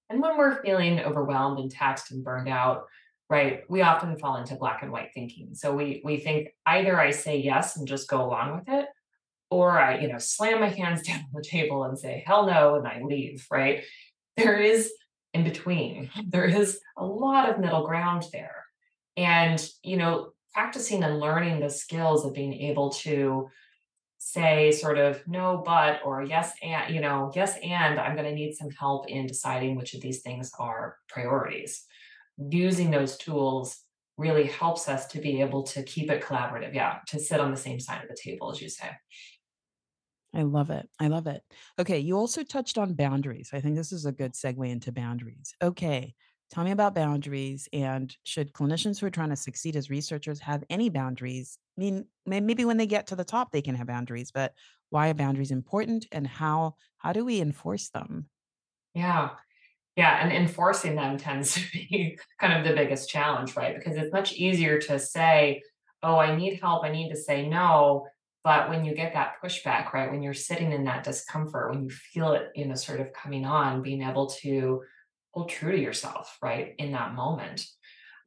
And 0.09 0.21
when 0.21 0.37
we're 0.37 0.63
feeling 0.63 1.01
overwhelmed 1.01 1.59
and 1.59 1.71
taxed 1.71 2.11
and 2.11 2.25
burned 2.25 2.49
out, 2.49 2.87
right, 3.29 3.63
we 3.71 3.83
often 3.83 4.19
fall 4.19 4.37
into 4.37 4.57
black 4.57 4.83
and 4.83 4.91
white 4.91 5.11
thinking. 5.15 5.55
So 5.55 5.75
we 5.75 6.03
we 6.05 6.19
think 6.19 6.49
either 6.67 6.99
I 7.01 7.11
say 7.11 7.39
yes 7.39 7.77
and 7.77 7.87
just 7.87 8.09
go 8.09 8.25
along 8.25 8.59
with 8.59 8.69
it, 8.69 8.89
or 9.51 9.79
I, 9.79 9.99
you 9.99 10.09
know, 10.09 10.19
slam 10.19 10.61
my 10.61 10.69
hands 10.69 11.03
down 11.07 11.21
on 11.21 11.31
the 11.35 11.43
table 11.43 11.85
and 11.85 11.99
say 11.99 12.23
hell 12.27 12.47
no 12.47 12.77
and 12.77 12.87
I 12.87 13.03
leave, 13.03 13.47
right? 13.51 13.85
There 14.37 14.59
is 14.59 14.93
in 15.35 15.45
between. 15.45 16.11
There 16.27 16.47
is 16.47 16.81
a 16.97 17.05
lot 17.05 17.49
of 17.49 17.59
middle 17.59 17.87
ground 17.87 18.25
there. 18.33 18.65
And, 19.17 19.65
you 19.83 19.97
know, 19.97 20.33
practicing 20.53 21.03
and 21.05 21.21
learning 21.21 21.61
the 21.61 21.71
skills 21.71 22.25
of 22.25 22.35
being 22.35 22.55
able 22.55 22.91
to 22.91 23.49
say 24.23 24.71
sort 24.71 24.99
of 24.99 25.27
no 25.27 25.63
but 25.65 26.01
or 26.05 26.23
yes 26.23 26.53
and 26.63 26.95
you 26.95 27.01
know 27.01 27.33
yes 27.35 27.57
and 27.63 27.99
i'm 27.99 28.15
going 28.15 28.29
to 28.29 28.35
need 28.35 28.53
some 28.53 28.69
help 28.69 29.09
in 29.09 29.27
deciding 29.27 29.77
which 29.77 29.95
of 29.95 30.03
these 30.03 30.21
things 30.21 30.53
are 30.59 30.97
priorities 31.09 31.87
using 32.37 32.91
those 32.91 33.17
tools 33.17 33.79
really 34.19 34.47
helps 34.47 34.91
us 34.91 35.07
to 35.07 35.21
be 35.21 35.41
able 35.41 35.63
to 35.63 35.83
keep 35.85 36.11
it 36.11 36.23
collaborative 36.23 36.75
yeah 36.75 36.99
to 37.07 37.19
sit 37.19 37.41
on 37.41 37.51
the 37.51 37.57
same 37.57 37.81
side 37.81 38.03
of 38.03 38.11
the 38.11 38.17
table 38.23 38.51
as 38.53 38.61
you 38.61 38.69
say 38.69 38.91
I 40.35 40.43
love 40.43 40.71
it. 40.71 40.89
I 41.01 41.09
love 41.09 41.27
it. 41.27 41.43
Okay, 41.79 41.99
you 41.99 42.17
also 42.17 42.43
touched 42.45 42.79
on 42.79 42.95
boundaries. 42.95 43.51
I 43.53 43.61
think 43.61 43.77
this 43.77 43.93
is 43.93 44.07
a 44.07 44.13
good 44.13 44.35
segue 44.35 44.69
into 44.69 44.93
boundaries. 44.93 45.55
Okay, 45.61 46.15
tell 46.51 46.63
me 46.63 46.71
about 46.71 46.95
boundaries 46.95 47.69
and 47.73 48.15
should 48.25 48.53
clinicians 48.53 49.01
who 49.01 49.07
are 49.07 49.11
trying 49.11 49.31
to 49.31 49.37
succeed 49.37 49.75
as 49.75 49.91
researchers 49.91 50.39
have 50.41 50.63
any 50.71 50.89
boundaries? 50.89 51.59
I 51.77 51.81
mean, 51.81 52.07
maybe 52.27 52.65
when 52.65 52.77
they 52.77 52.87
get 52.87 53.09
to 53.09 53.17
the 53.17 53.25
top 53.25 53.51
they 53.51 53.63
can 53.63 53.75
have 53.75 53.89
boundaries, 53.89 54.31
but 54.31 54.55
why 54.91 55.11
are 55.11 55.15
boundaries 55.15 55.51
important 55.51 56.07
and 56.13 56.27
how 56.27 56.77
how 56.99 57.13
do 57.13 57.25
we 57.25 57.41
enforce 57.41 57.89
them? 57.91 58.29
yeah 58.95 59.31
yeah 59.97 60.23
and 60.23 60.33
enforcing 60.33 60.97
them 60.97 61.17
tends 61.19 61.55
to 61.55 61.61
be 61.73 62.19
kind 62.41 62.53
of 62.55 62.67
the 62.67 62.75
biggest 62.75 63.09
challenge 63.09 63.57
right 63.57 63.77
because 63.77 63.97
it's 63.97 64.13
much 64.13 64.33
easier 64.35 64.79
to 64.81 64.99
say 64.99 65.63
oh 66.03 66.19
i 66.19 66.35
need 66.37 66.61
help 66.61 66.85
i 66.85 66.91
need 66.91 67.11
to 67.11 67.17
say 67.17 67.49
no 67.49 68.07
but 68.43 68.69
when 68.69 68.85
you 68.85 68.95
get 68.95 69.13
that 69.13 69.35
pushback 69.43 69.93
right 69.93 70.11
when 70.11 70.23
you're 70.23 70.35
sitting 70.35 70.73
in 70.73 70.85
that 70.85 71.05
discomfort 71.05 71.71
when 71.71 71.83
you 71.85 71.91
feel 71.91 72.33
it 72.33 72.49
you 72.55 72.67
know 72.67 72.75
sort 72.75 73.01
of 73.01 73.13
coming 73.13 73.45
on 73.45 73.83
being 73.83 74.03
able 74.03 74.27
to 74.27 74.83
hold 75.33 75.49
true 75.49 75.73
to 75.73 75.81
yourself 75.81 76.37
right 76.43 76.75
in 76.79 76.93
that 76.93 77.15
moment 77.15 77.65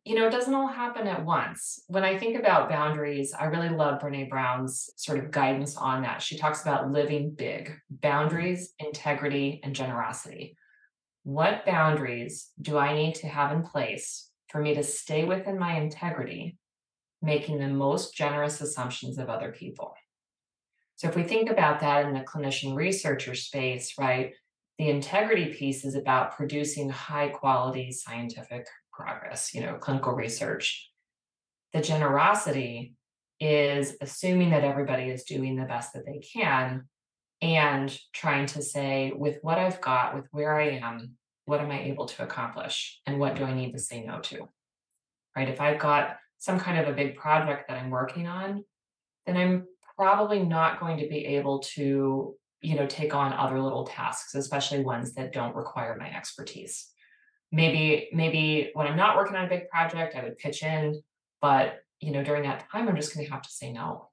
you 0.06 0.16
know, 0.16 0.28
it 0.28 0.32
doesn't 0.32 0.54
all 0.54 0.68
happen 0.68 1.08
at 1.08 1.24
once. 1.24 1.82
When 1.88 2.04
I 2.04 2.18
think 2.18 2.38
about 2.38 2.70
boundaries, 2.70 3.34
I 3.34 3.46
really 3.46 3.70
love 3.70 4.02
Brene 4.02 4.30
Brown's 4.30 4.90
sort 4.98 5.20
of 5.20 5.32
guidance 5.32 5.78
on 5.78 6.02
that. 6.02 6.22
She 6.22 6.38
talks 6.38 6.62
about 6.62 6.92
living 6.92 7.34
big, 7.34 7.74
boundaries, 7.90 8.74
integrity, 8.80 9.62
and 9.64 9.74
generosity. 9.74 10.58
What 11.24 11.66
boundaries 11.66 12.50
do 12.62 12.78
I 12.78 12.94
need 12.94 13.16
to 13.16 13.28
have 13.28 13.54
in 13.54 13.64
place 13.64 14.30
for 14.50 14.60
me 14.60 14.76
to 14.76 14.84
stay 14.84 15.24
within 15.24 15.58
my 15.58 15.78
integrity, 15.78 16.58
making 17.24 17.60
the 17.60 17.68
most 17.68 18.16
generous 18.16 18.62
assumptions 18.62 19.18
of 19.18 19.30
other 19.30 19.52
people? 19.52 19.96
So, 20.96 21.08
if 21.08 21.16
we 21.16 21.24
think 21.24 21.50
about 21.50 21.80
that 21.80 22.06
in 22.06 22.14
the 22.14 22.20
clinician 22.20 22.76
researcher 22.76 23.34
space, 23.34 23.96
right, 23.98 24.34
the 24.78 24.90
integrity 24.90 25.54
piece 25.54 25.84
is 25.86 25.96
about 25.96 26.36
producing 26.36 26.90
high 26.90 27.30
quality 27.30 27.92
scientific 27.92 28.68
progress, 28.92 29.56
you 29.56 29.62
know, 29.62 29.76
clinical 29.76 30.14
research 30.14 30.92
the 31.74 31.82
generosity 31.82 32.94
is 33.40 33.98
assuming 34.00 34.52
that 34.52 34.64
everybody 34.64 35.10
is 35.10 35.24
doing 35.24 35.56
the 35.56 35.66
best 35.66 35.94
that 35.94 36.06
they 36.06 36.20
can 36.20 36.88
and 37.42 37.98
trying 38.14 38.46
to 38.46 38.62
say, 38.62 39.12
with 39.14 39.40
what 39.42 39.58
I've 39.58 39.82
got, 39.82 40.16
with 40.16 40.28
where 40.32 40.56
I 40.56 40.70
am, 40.78 41.14
what 41.46 41.60
am 41.60 41.72
I 41.72 41.84
able 41.84 42.06
to 42.06 42.24
accomplish? 42.24 43.02
And 43.06 43.20
what 43.20 43.36
do 43.36 43.44
I 43.44 43.54
need 43.54 43.74
to 43.74 43.80
say 43.80 44.06
no 44.06 44.20
to? 44.22 44.48
Right. 45.36 45.50
If 45.50 45.60
I've 45.60 45.80
got 45.80 46.18
some 46.44 46.60
kind 46.60 46.78
of 46.78 46.88
a 46.88 46.96
big 46.96 47.16
project 47.16 47.68
that 47.68 47.78
I'm 47.78 47.90
working 47.90 48.28
on, 48.28 48.64
then 49.26 49.38
I'm 49.38 49.66
probably 49.96 50.44
not 50.44 50.80
going 50.80 50.98
to 50.98 51.08
be 51.08 51.26
able 51.38 51.60
to, 51.60 52.36
you 52.62 52.76
know, 52.76 52.86
take 52.88 53.16
on 53.16 53.34
other 53.34 53.62
little 53.62 53.86
tasks, 53.86 54.36
especially 54.36 54.84
ones 54.84 55.14
that 55.14 55.32
don't 55.32 55.56
require 55.56 55.96
my 55.98 56.10
expertise 56.14 56.90
maybe 57.54 58.10
maybe 58.12 58.72
when 58.74 58.88
I'm 58.88 58.98
not 58.98 59.16
working 59.16 59.38
on 59.38 59.46
a 59.46 59.50
big 59.50 59.70
project, 59.70 60.16
I 60.16 60.24
would 60.24 60.38
pitch 60.40 60.64
in, 60.64 61.02
but 61.40 61.76
you 62.02 62.12
know, 62.12 62.24
during 62.24 62.44
that 62.44 62.70
time, 62.70 62.90
I'm 62.90 62.98
just 62.98 63.14
going 63.14 63.26
to 63.26 63.32
have 63.32 63.44
to 63.44 63.50
say 63.50 63.72
no, 63.72 64.10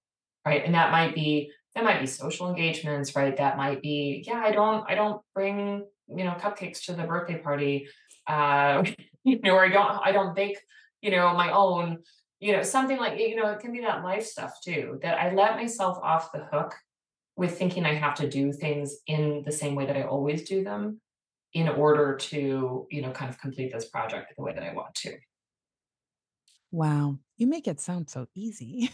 right? 0.46 0.64
And 0.64 0.74
that 0.74 0.92
might 0.92 1.14
be 1.14 1.50
that 1.74 1.82
might 1.82 2.00
be 2.00 2.06
social 2.06 2.48
engagements, 2.48 3.16
right? 3.16 3.36
That 3.36 3.56
might 3.56 3.80
be 3.82 4.22
yeah, 4.26 4.42
I 4.44 4.52
don't 4.52 4.84
I 4.88 4.94
don't 4.94 5.22
bring 5.34 5.86
you 6.06 6.24
know 6.24 6.36
cupcakes 6.38 6.84
to 6.84 6.92
the 6.92 7.04
birthday 7.04 7.38
party, 7.38 7.88
uh, 8.28 8.84
you 9.24 9.40
know, 9.40 9.54
or 9.54 9.64
I 9.64 9.70
don't 9.70 10.00
I 10.04 10.12
don't 10.12 10.36
bake 10.36 10.58
you 11.00 11.10
know 11.10 11.32
my 11.34 11.50
own, 11.50 11.98
you 12.40 12.52
know, 12.52 12.62
something 12.62 12.98
like 12.98 13.18
you 13.18 13.36
know, 13.36 13.50
it 13.50 13.60
can 13.60 13.72
be 13.72 13.80
that 13.80 14.02
life 14.02 14.26
stuff 14.26 14.60
too. 14.64 14.98
That 15.02 15.18
I 15.18 15.32
let 15.34 15.56
myself 15.56 15.98
off 16.02 16.32
the 16.32 16.46
hook 16.50 16.74
with 17.36 17.56
thinking 17.56 17.86
I 17.86 17.94
have 17.94 18.14
to 18.16 18.28
do 18.28 18.52
things 18.52 18.96
in 19.06 19.42
the 19.44 19.52
same 19.52 19.74
way 19.74 19.86
that 19.86 19.96
I 19.96 20.02
always 20.02 20.48
do 20.48 20.64
them 20.64 21.00
in 21.52 21.68
order 21.68 22.16
to, 22.16 22.86
you 22.90 23.02
know, 23.02 23.10
kind 23.10 23.30
of 23.30 23.40
complete 23.40 23.72
this 23.72 23.88
project 23.88 24.34
the 24.36 24.42
way 24.42 24.52
that 24.54 24.62
I 24.62 24.72
want 24.72 24.94
to. 24.96 25.16
Wow, 26.72 27.18
you 27.36 27.46
make 27.46 27.66
it 27.66 27.80
sound 27.80 28.08
so 28.08 28.26
easy. 28.34 28.90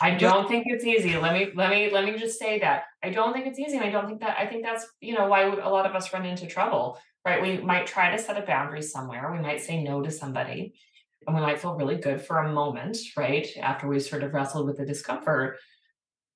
I 0.00 0.12
don't 0.12 0.48
think 0.48 0.64
it's 0.66 0.84
easy. 0.84 1.16
Let 1.16 1.34
me 1.34 1.50
let 1.54 1.70
me 1.70 1.90
let 1.90 2.04
me 2.04 2.16
just 2.16 2.38
say 2.38 2.60
that. 2.60 2.84
I 3.02 3.10
don't 3.10 3.32
think 3.32 3.46
it's 3.46 3.58
easy, 3.58 3.76
and 3.76 3.84
I 3.84 3.90
don't 3.90 4.06
think 4.06 4.20
that 4.20 4.36
I 4.38 4.46
think 4.46 4.64
that's, 4.64 4.86
you 5.00 5.14
know, 5.14 5.26
why 5.26 5.42
a 5.42 5.68
lot 5.68 5.86
of 5.86 5.94
us 5.96 6.12
run 6.12 6.24
into 6.24 6.46
trouble, 6.46 6.98
right? 7.24 7.42
We 7.42 7.58
might 7.58 7.86
try 7.86 8.10
to 8.10 8.18
set 8.18 8.40
a 8.40 8.46
boundary 8.46 8.82
somewhere. 8.82 9.32
We 9.32 9.40
might 9.40 9.60
say 9.60 9.82
no 9.82 10.02
to 10.02 10.10
somebody, 10.10 10.74
and 11.26 11.34
we 11.34 11.42
might 11.42 11.60
feel 11.60 11.74
really 11.74 11.96
good 11.96 12.20
for 12.20 12.38
a 12.38 12.52
moment, 12.52 12.98
right? 13.16 13.46
After 13.60 13.88
we 13.88 14.00
sort 14.00 14.22
of 14.22 14.32
wrestled 14.32 14.66
with 14.66 14.78
the 14.78 14.86
discomfort. 14.86 15.58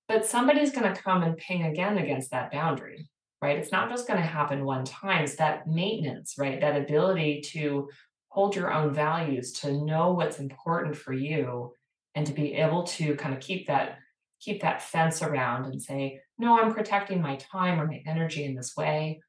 But 0.08 0.26
somebody's 0.26 0.72
going 0.72 0.92
to 0.92 1.00
come 1.00 1.22
and 1.22 1.36
ping 1.36 1.64
again 1.64 1.98
against 1.98 2.32
that 2.32 2.50
boundary, 2.50 3.08
right? 3.40 3.58
It's 3.58 3.72
not 3.72 3.90
just 3.90 4.08
going 4.08 4.20
to 4.20 4.26
happen 4.26 4.64
one 4.64 4.84
time. 4.84 5.24
It's 5.24 5.36
that 5.36 5.68
maintenance, 5.68 6.34
right? 6.36 6.60
That 6.60 6.76
ability 6.76 7.42
to 7.52 7.88
hold 8.28 8.56
your 8.56 8.72
own 8.72 8.92
values, 8.92 9.52
to 9.52 9.72
know 9.72 10.12
what's 10.12 10.38
important 10.38 10.96
for 10.96 11.12
you, 11.12 11.72
and 12.14 12.26
to 12.26 12.32
be 12.32 12.54
able 12.54 12.82
to 12.84 13.14
kind 13.14 13.34
of 13.34 13.40
keep 13.40 13.66
that 13.68 13.98
keep 14.40 14.62
that 14.62 14.82
fence 14.82 15.22
around 15.22 15.66
and 15.66 15.82
say, 15.82 16.18
no, 16.38 16.58
I'm 16.58 16.72
protecting 16.72 17.20
my 17.20 17.36
time 17.36 17.78
or 17.78 17.86
my 17.86 18.02
energy 18.06 18.44
in 18.44 18.54
this 18.54 18.74
way. 18.74 19.20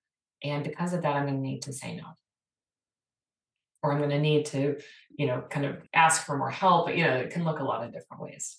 And 0.42 0.64
because 0.64 0.94
of 0.94 1.02
that, 1.02 1.16
I'm 1.16 1.26
going 1.26 1.36
to 1.36 1.42
need 1.42 1.64
to 1.64 1.74
say 1.74 1.98
no. 1.98 2.06
Or 3.84 3.92
I'm 3.92 3.98
going 3.98 4.10
to 4.12 4.20
need 4.20 4.46
to, 4.48 4.80
you 5.18 5.28
know, 5.28 5.42
kind 5.50 5.66
of 5.66 5.88
ask 5.94 6.26
for 6.26 6.38
more 6.38 6.52
help. 6.52 6.90
You 6.96 7.04
know, 7.04 7.16
it 7.18 7.32
can 7.32 7.44
look 7.44 7.60
a 7.60 7.64
lot 7.64 7.84
of 7.84 7.92
different 7.94 8.22
ways. 8.24 8.58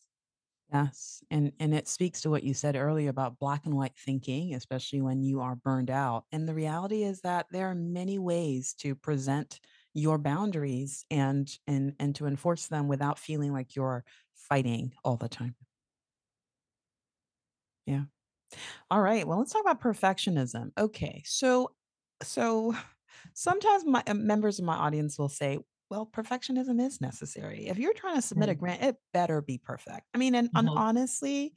Yes, 0.73 1.23
and 1.31 1.53
and 1.61 1.75
it 1.75 1.87
speaks 1.87 2.23
to 2.23 2.31
what 2.31 2.45
you 2.45 2.55
said 2.55 2.77
earlier 2.77 3.11
about 3.11 3.39
black 3.39 3.67
and 3.67 3.77
white 3.77 3.97
thinking, 3.99 4.55
especially 4.55 5.03
when 5.03 5.23
you 5.23 5.41
are 5.41 5.55
burned 5.55 5.91
out. 5.91 6.25
And 6.33 6.49
the 6.49 6.55
reality 6.55 7.03
is 7.03 7.21
that 7.21 7.47
there 7.51 7.69
are 7.69 7.75
many 7.75 8.19
ways 8.19 8.73
to 8.79 8.95
present 8.95 9.61
your 9.93 10.17
boundaries 10.19 11.05
and 11.11 11.51
and 11.67 11.95
and 11.99 12.15
to 12.17 12.27
enforce 12.27 12.69
them 12.69 12.89
without 12.89 13.19
feeling 13.19 13.53
like 13.53 13.77
you're 13.77 14.05
fighting 14.35 14.95
all 15.05 15.17
the 15.19 15.29
time. 15.29 15.57
Yeah. 17.87 18.05
All 18.91 19.01
right. 19.03 19.27
Well, 19.27 19.39
let's 19.39 19.53
talk 19.53 19.63
about 19.63 19.81
perfectionism. 19.83 20.73
Okay. 20.79 21.23
So 21.27 21.73
so 22.23 22.75
sometimes 23.35 23.85
my 23.85 24.03
uh, 24.07 24.15
members 24.15 24.59
of 24.59 24.65
my 24.65 24.77
audience 24.77 25.19
will 25.19 25.29
say, 25.29 25.59
well, 25.91 26.07
perfectionism 26.07 26.81
is 26.81 27.01
necessary. 27.01 27.67
If 27.69 27.79
you're 27.79 27.93
trying 27.95 28.17
to 28.17 28.23
submit 28.23 28.49
a 28.49 28.55
Mm, 28.55 28.57
grant, 28.57 28.83
it 28.83 28.97
better 29.13 29.43
be 29.43 29.59
perfect. 29.59 30.07
I 30.15 30.19
mean, 30.19 30.35
and, 30.35 30.51
and 30.55 30.69
mhm. 30.69 30.77
honestly, 30.77 31.55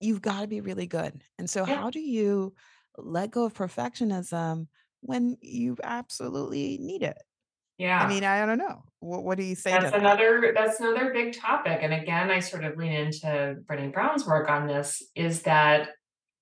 You've 0.00 0.22
gotta 0.22 0.46
be 0.46 0.60
really 0.60 0.86
good. 0.86 1.22
And 1.38 1.50
so 1.50 1.64
Yeah. 1.66 1.76
how 1.76 1.90
do 1.90 1.98
you 2.00 2.54
let 2.96 3.30
go 3.30 3.44
of 3.44 3.54
perfectionism 3.54 4.68
when 5.00 5.36
you 5.40 5.76
absolutely 5.82 6.78
need 6.78 7.02
it? 7.02 7.18
Yeah. 7.78 7.98
I 7.98 8.06
mean, 8.06 8.24
I 8.24 8.46
don't 8.46 8.58
know. 8.58 8.84
What 9.00 9.24
what 9.24 9.38
do 9.38 9.44
you 9.44 9.56
say 9.56 9.78
That's 9.78 9.92
to 9.92 9.92
that? 9.92 10.00
another 10.00 10.52
that's 10.54 10.80
another 10.80 11.12
big 11.12 11.34
topic, 11.34 11.80
and 11.82 11.92
again, 11.92 12.30
I 12.30 12.40
sort 12.40 12.64
of 12.64 12.76
lean 12.78 12.92
into 12.92 13.56
Brené 13.66 13.92
Brown's 13.92 14.26
work 14.26 14.48
on 14.48 14.66
this, 14.66 15.02
is 15.14 15.42
that 15.42 15.90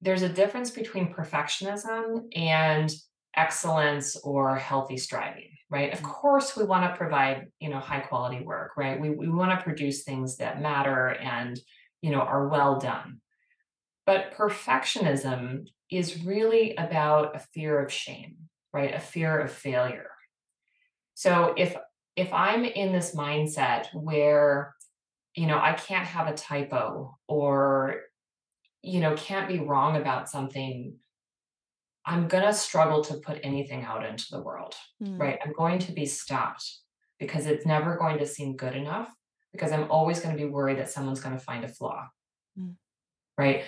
there's 0.01 0.23
a 0.23 0.29
difference 0.29 0.71
between 0.71 1.13
perfectionism 1.13 2.29
and 2.37 2.89
excellence 3.37 4.17
or 4.17 4.57
healthy 4.57 4.97
striving 4.97 5.51
right? 5.69 5.93
Of 5.93 6.01
mm. 6.01 6.05
course 6.05 6.57
we 6.57 6.63
want 6.63 6.85
to 6.85 6.97
provide 6.97 7.49
you 7.61 7.71
know 7.71 7.81
high 7.81 8.01
quality 8.01 8.45
work 8.45 8.77
right? 8.77 9.01
We, 9.01 9.11
we 9.11 9.29
want 9.29 9.59
to 9.59 9.65
produce 9.65 10.05
things 10.05 10.37
that 10.37 10.63
matter 10.63 11.09
and 11.09 11.59
you 12.03 12.11
know 12.11 12.21
are 12.21 12.49
well 12.49 12.79
done. 12.79 13.21
But 14.05 14.35
perfectionism 14.35 15.67
is 15.91 16.25
really 16.25 16.77
about 16.77 17.35
a 17.35 17.41
fear 17.41 17.81
of 17.83 17.93
shame 17.93 18.37
right? 18.73 18.95
A 18.95 19.01
fear 19.01 19.39
of 19.39 19.51
failure. 19.51 20.11
So 21.15 21.55
if 21.57 21.75
if 22.17 22.33
i'm 22.33 22.65
in 22.65 22.93
this 22.93 23.15
mindset 23.15 23.87
where 23.93 24.75
you 25.35 25.47
know 25.47 25.59
i 25.59 25.75
can't 25.75 26.07
have 26.07 26.27
a 26.27 26.35
typo 26.35 27.17
or 27.29 28.01
you 28.83 29.01
know 29.01 29.15
can't 29.15 29.49
be 29.49 29.61
wrong 29.61 29.97
about 29.97 30.29
something 30.29 30.95
I'm 32.07 32.29
going 32.29 32.45
to 32.45 32.53
struggle 32.53 33.03
to 33.05 33.15
put 33.15 33.41
anything 33.43 33.83
out 33.83 34.07
into 34.07 34.27
the 34.31 34.41
world, 34.41 34.75
mm. 35.03 35.19
right? 35.19 35.39
I'm 35.45 35.53
going 35.53 35.81
to 35.81 35.93
be 35.93 36.07
stopped 36.07 36.79
because 37.19 37.47
it's 37.47 37.67
never 37.67 37.97
going 37.97 38.19
to 38.19 38.27
seem 38.27 38.57
good 38.57 38.77
enough 38.77 39.13
because 39.53 39.73
I'm 39.73 39.91
always 39.91 40.21
going 40.21 40.37
to 40.37 40.43
be 40.43 40.49
worried 40.49 40.79
that 40.79 40.91
someone's 40.91 41.21
going 41.21 41.37
to 41.37 41.43
find 41.43 41.65
a 41.65 41.69
flaw, 41.69 42.07
mm. 42.59 42.75
right? 43.37 43.65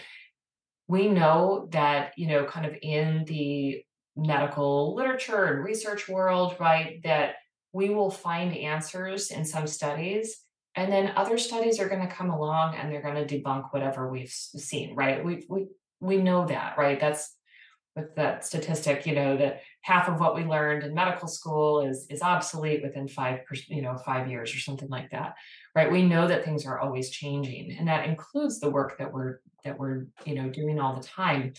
We 0.87 1.09
know 1.09 1.69
that, 1.73 2.13
you 2.17 2.29
know, 2.29 2.45
kind 2.45 2.65
of 2.65 2.77
in 2.81 3.25
the 3.27 3.83
medical 4.17 4.95
literature 4.95 5.45
and 5.45 5.65
research 5.65 6.09
world, 6.09 6.57
right, 6.61 7.03
that 7.03 7.35
we 7.73 7.91
will 7.91 8.11
find 8.11 8.57
answers 8.57 9.31
in 9.31 9.45
some 9.45 9.67
studies 9.67 10.45
and 10.79 10.93
then 10.93 11.13
other 11.17 11.39
studies 11.39 11.81
are 11.81 11.89
going 11.89 12.07
to 12.07 12.15
come 12.15 12.31
along 12.31 12.77
and 12.77 12.91
they're 12.91 13.03
going 13.03 13.27
to 13.27 13.27
debunk 13.27 13.73
whatever 13.73 14.09
we've 14.09 14.31
seen 14.31 14.95
right 14.95 15.25
we 15.25 15.45
we 15.49 15.67
we 16.01 16.17
know 16.19 16.47
that 16.47 16.79
right 16.79 17.01
that's 17.01 17.37
with 17.99 18.15
that 18.15 18.45
statistic, 18.45 19.07
you 19.07 19.15
know, 19.15 19.37
that 19.37 19.63
half 19.83 20.09
of 20.09 20.21
what 20.21 20.35
we 20.35 20.45
learned 20.45 20.85
in 20.85 20.95
medical 20.95 21.29
school 21.29 21.81
is 21.81 22.07
is 22.09 22.23
obsolete 22.23 22.83
within 22.83 23.09
five, 23.09 23.41
you 23.67 23.83
know, 23.83 23.97
five 23.97 24.31
years 24.31 24.55
or 24.55 24.59
something 24.59 24.89
like 24.89 25.11
that, 25.11 25.35
right? 25.75 25.91
We 25.91 26.03
know 26.03 26.27
that 26.29 26.45
things 26.45 26.65
are 26.65 26.79
always 26.79 27.11
changing, 27.11 27.77
and 27.79 27.89
that 27.89 28.07
includes 28.09 28.61
the 28.61 28.71
work 28.71 28.99
that 28.99 29.13
we're 29.13 29.41
that 29.65 29.79
we're 29.79 30.07
you 30.25 30.35
know 30.35 30.49
doing 30.49 30.79
all 30.79 30.95
the 30.95 31.07
time. 31.07 31.53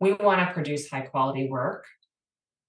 We 0.00 0.12
want 0.14 0.40
to 0.40 0.54
produce 0.54 0.88
high 0.88 1.02
quality 1.02 1.48
work, 1.48 1.86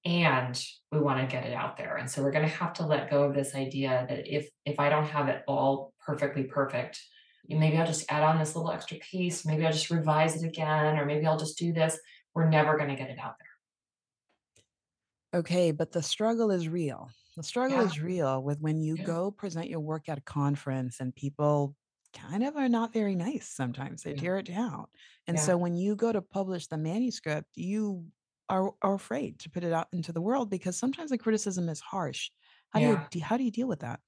and 0.05 0.61
we 0.91 0.99
want 0.99 1.19
to 1.19 1.33
get 1.33 1.45
it 1.45 1.53
out 1.53 1.77
there, 1.77 1.97
and 1.97 2.09
so 2.09 2.23
we're 2.23 2.31
going 2.31 2.47
to 2.47 2.55
have 2.55 2.73
to 2.73 2.85
let 2.85 3.11
go 3.11 3.23
of 3.23 3.35
this 3.35 3.55
idea 3.55 4.05
that 4.09 4.33
if 4.33 4.49
if 4.65 4.79
I 4.79 4.89
don't 4.89 5.07
have 5.07 5.29
it 5.29 5.43
all 5.47 5.93
perfectly 6.05 6.43
perfect, 6.43 6.99
maybe 7.47 7.77
I'll 7.77 7.85
just 7.85 8.11
add 8.11 8.23
on 8.23 8.39
this 8.39 8.55
little 8.55 8.71
extra 8.71 8.97
piece, 8.97 9.45
maybe 9.45 9.65
I'll 9.65 9.71
just 9.71 9.91
revise 9.91 10.41
it 10.41 10.47
again, 10.47 10.97
or 10.97 11.05
maybe 11.05 11.25
I'll 11.25 11.37
just 11.37 11.57
do 11.57 11.71
this 11.71 11.99
we're 12.35 12.49
never 12.49 12.77
going 12.77 12.89
to 12.89 12.95
get 12.95 13.09
it 13.09 13.19
out 13.19 13.35
there. 13.39 15.39
Okay, 15.39 15.71
but 15.71 15.91
the 15.91 16.03
struggle 16.03 16.51
is 16.51 16.69
real. 16.69 17.09
The 17.35 17.43
struggle 17.43 17.79
Yeah. 17.79 17.85
is 17.85 17.99
real 17.99 18.43
with 18.43 18.59
when 18.59 18.81
you 18.81 18.95
Yeah. 18.95 19.05
go 19.05 19.31
present 19.31 19.69
your 19.69 19.79
work 19.79 20.09
at 20.09 20.19
a 20.19 20.21
conference 20.21 20.99
and 20.99 21.15
people 21.15 21.75
kind 22.13 22.43
of 22.43 22.55
are 22.55 22.69
not 22.69 22.93
very 22.93 23.15
nice 23.15 23.49
sometimes. 23.49 24.03
They 24.03 24.11
Yeah. 24.11 24.21
tear 24.21 24.37
it 24.37 24.45
down. 24.45 24.85
And 25.25 25.39
so 25.39 25.57
when 25.57 25.75
you 25.75 25.95
go 25.95 26.11
to 26.11 26.21
publish 26.21 26.67
the 26.67 26.77
manuscript, 26.77 27.49
you 27.55 28.11
are, 28.49 28.75
are 28.83 28.93
afraid 28.93 29.39
to 29.39 29.49
put 29.49 29.63
it 29.63 29.73
out 29.73 29.87
into 29.93 30.11
the 30.11 30.21
world 30.21 30.51
because 30.51 30.77
sometimes 30.77 31.09
the 31.09 31.17
criticism 31.17 31.69
is 31.69 31.79
harsh. 31.79 32.29
How 32.69 32.79
do 32.79 32.85
you 33.15 33.21
how 33.21 33.37
do 33.37 33.43
you 33.43 33.51
deal 33.51 33.67
with 33.67 33.79
that? 33.79 33.99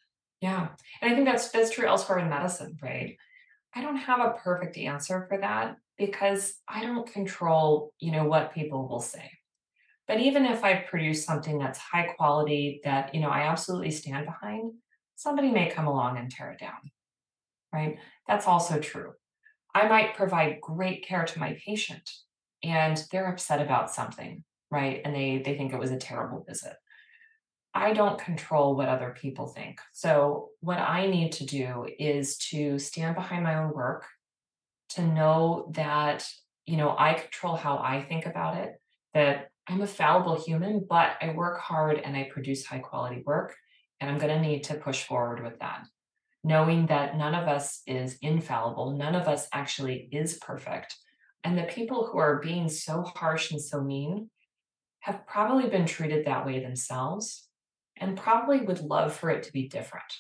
Yeah. 0.41 0.75
And 1.01 1.11
I 1.11 1.15
think 1.15 1.25
that's 1.25 1.49
that's 1.49 1.71
true 1.71 1.87
elsewhere 1.87 2.19
in 2.19 2.29
medicine, 2.29 2.77
right? 2.81 3.17
I 3.73 3.81
don't 3.81 3.95
have 3.95 4.19
a 4.19 4.33
perfect 4.33 4.77
answer 4.77 5.25
for 5.27 5.39
that 5.39 5.77
because 5.97 6.55
I 6.67 6.81
don't 6.81 7.11
control, 7.11 7.93
you 7.99 8.11
know, 8.11 8.25
what 8.25 8.53
people 8.53 8.87
will 8.87 9.01
say. 9.01 9.31
But 10.07 10.19
even 10.19 10.45
if 10.45 10.63
I 10.63 10.75
produce 10.75 11.25
something 11.25 11.57
that's 11.57 11.79
high 11.79 12.07
quality 12.17 12.81
that, 12.83 13.15
you 13.15 13.21
know, 13.21 13.29
I 13.29 13.41
absolutely 13.41 13.91
stand 13.91 14.25
behind, 14.25 14.73
somebody 15.15 15.49
may 15.49 15.69
come 15.69 15.87
along 15.87 16.17
and 16.17 16.29
tear 16.29 16.51
it 16.51 16.59
down. 16.59 16.91
Right? 17.73 17.97
That's 18.27 18.47
also 18.47 18.79
true. 18.79 19.13
I 19.73 19.87
might 19.87 20.15
provide 20.15 20.61
great 20.61 21.05
care 21.05 21.25
to 21.25 21.39
my 21.39 21.57
patient 21.65 22.09
and 22.63 23.03
they're 23.11 23.27
upset 23.29 23.61
about 23.61 23.93
something, 23.93 24.43
right? 24.71 25.01
And 25.03 25.13
they 25.13 25.41
they 25.43 25.57
think 25.57 25.73
it 25.73 25.79
was 25.79 25.91
a 25.91 25.97
terrible 25.97 26.45
visit. 26.47 26.73
I 27.73 27.91
don't 27.91 28.17
control 28.17 28.75
what 28.75 28.87
other 28.87 29.13
people 29.19 29.47
think. 29.47 29.79
So 29.91 30.49
what 30.61 30.79
I 30.79 31.07
need 31.07 31.33
to 31.33 31.45
do 31.45 31.85
is 31.99 32.37
to 32.51 32.79
stand 32.79 33.15
behind 33.15 33.43
my 33.43 33.55
own 33.55 33.73
work 33.73 34.05
to 34.95 35.05
know 35.05 35.71
that, 35.75 36.27
you 36.65 36.77
know, 36.77 36.95
I 36.97 37.13
control 37.13 37.55
how 37.55 37.77
I 37.77 38.01
think 38.01 38.25
about 38.25 38.57
it, 38.57 38.73
that 39.13 39.51
I'm 39.67 39.81
a 39.81 39.87
fallible 39.87 40.41
human, 40.41 40.85
but 40.87 41.13
I 41.21 41.31
work 41.31 41.59
hard 41.59 41.99
and 41.99 42.15
I 42.15 42.29
produce 42.31 42.65
high 42.65 42.79
quality 42.79 43.23
work. 43.25 43.55
And 43.99 44.09
I'm 44.09 44.17
going 44.17 44.33
to 44.33 44.45
need 44.45 44.65
to 44.65 44.75
push 44.75 45.03
forward 45.03 45.43
with 45.43 45.59
that. 45.59 45.85
Knowing 46.43 46.85
that 46.87 47.17
none 47.17 47.33
of 47.33 47.47
us 47.47 47.81
is 47.87 48.17
infallible, 48.21 48.91
none 48.91 49.15
of 49.15 49.27
us 49.27 49.47
actually 49.53 50.09
is 50.11 50.35
perfect. 50.35 50.95
And 51.43 51.57
the 51.57 51.63
people 51.63 52.07
who 52.07 52.17
are 52.17 52.39
being 52.39 52.69
so 52.69 53.03
harsh 53.03 53.51
and 53.51 53.61
so 53.61 53.81
mean 53.81 54.29
have 54.99 55.25
probably 55.25 55.69
been 55.69 55.85
treated 55.85 56.25
that 56.25 56.45
way 56.45 56.59
themselves 56.59 57.47
and 57.97 58.17
probably 58.17 58.61
would 58.61 58.81
love 58.81 59.13
for 59.13 59.29
it 59.29 59.43
to 59.43 59.53
be 59.53 59.67
different. 59.67 60.11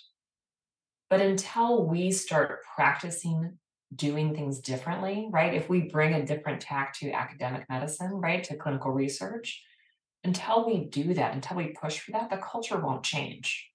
But 1.09 1.21
until 1.21 1.85
we 1.85 2.11
start 2.11 2.59
practicing 2.75 3.57
doing 3.93 4.33
things 4.35 4.59
differently, 4.59 5.27
right? 5.31 5.53
If 5.53 5.69
we 5.69 5.81
bring 5.81 6.13
a 6.13 6.25
different 6.25 6.61
tack 6.61 6.93
to 6.99 7.11
academic 7.11 7.65
medicine, 7.69 8.11
right, 8.13 8.43
to 8.45 8.55
clinical 8.55 8.91
research, 8.91 9.63
until 10.23 10.65
we 10.65 10.85
do 10.85 11.13
that, 11.13 11.33
until 11.33 11.57
we 11.57 11.67
push 11.67 11.99
for 11.99 12.11
that, 12.11 12.29
the 12.29 12.37
culture 12.37 12.79
won't 12.79 13.03
change. 13.03 13.69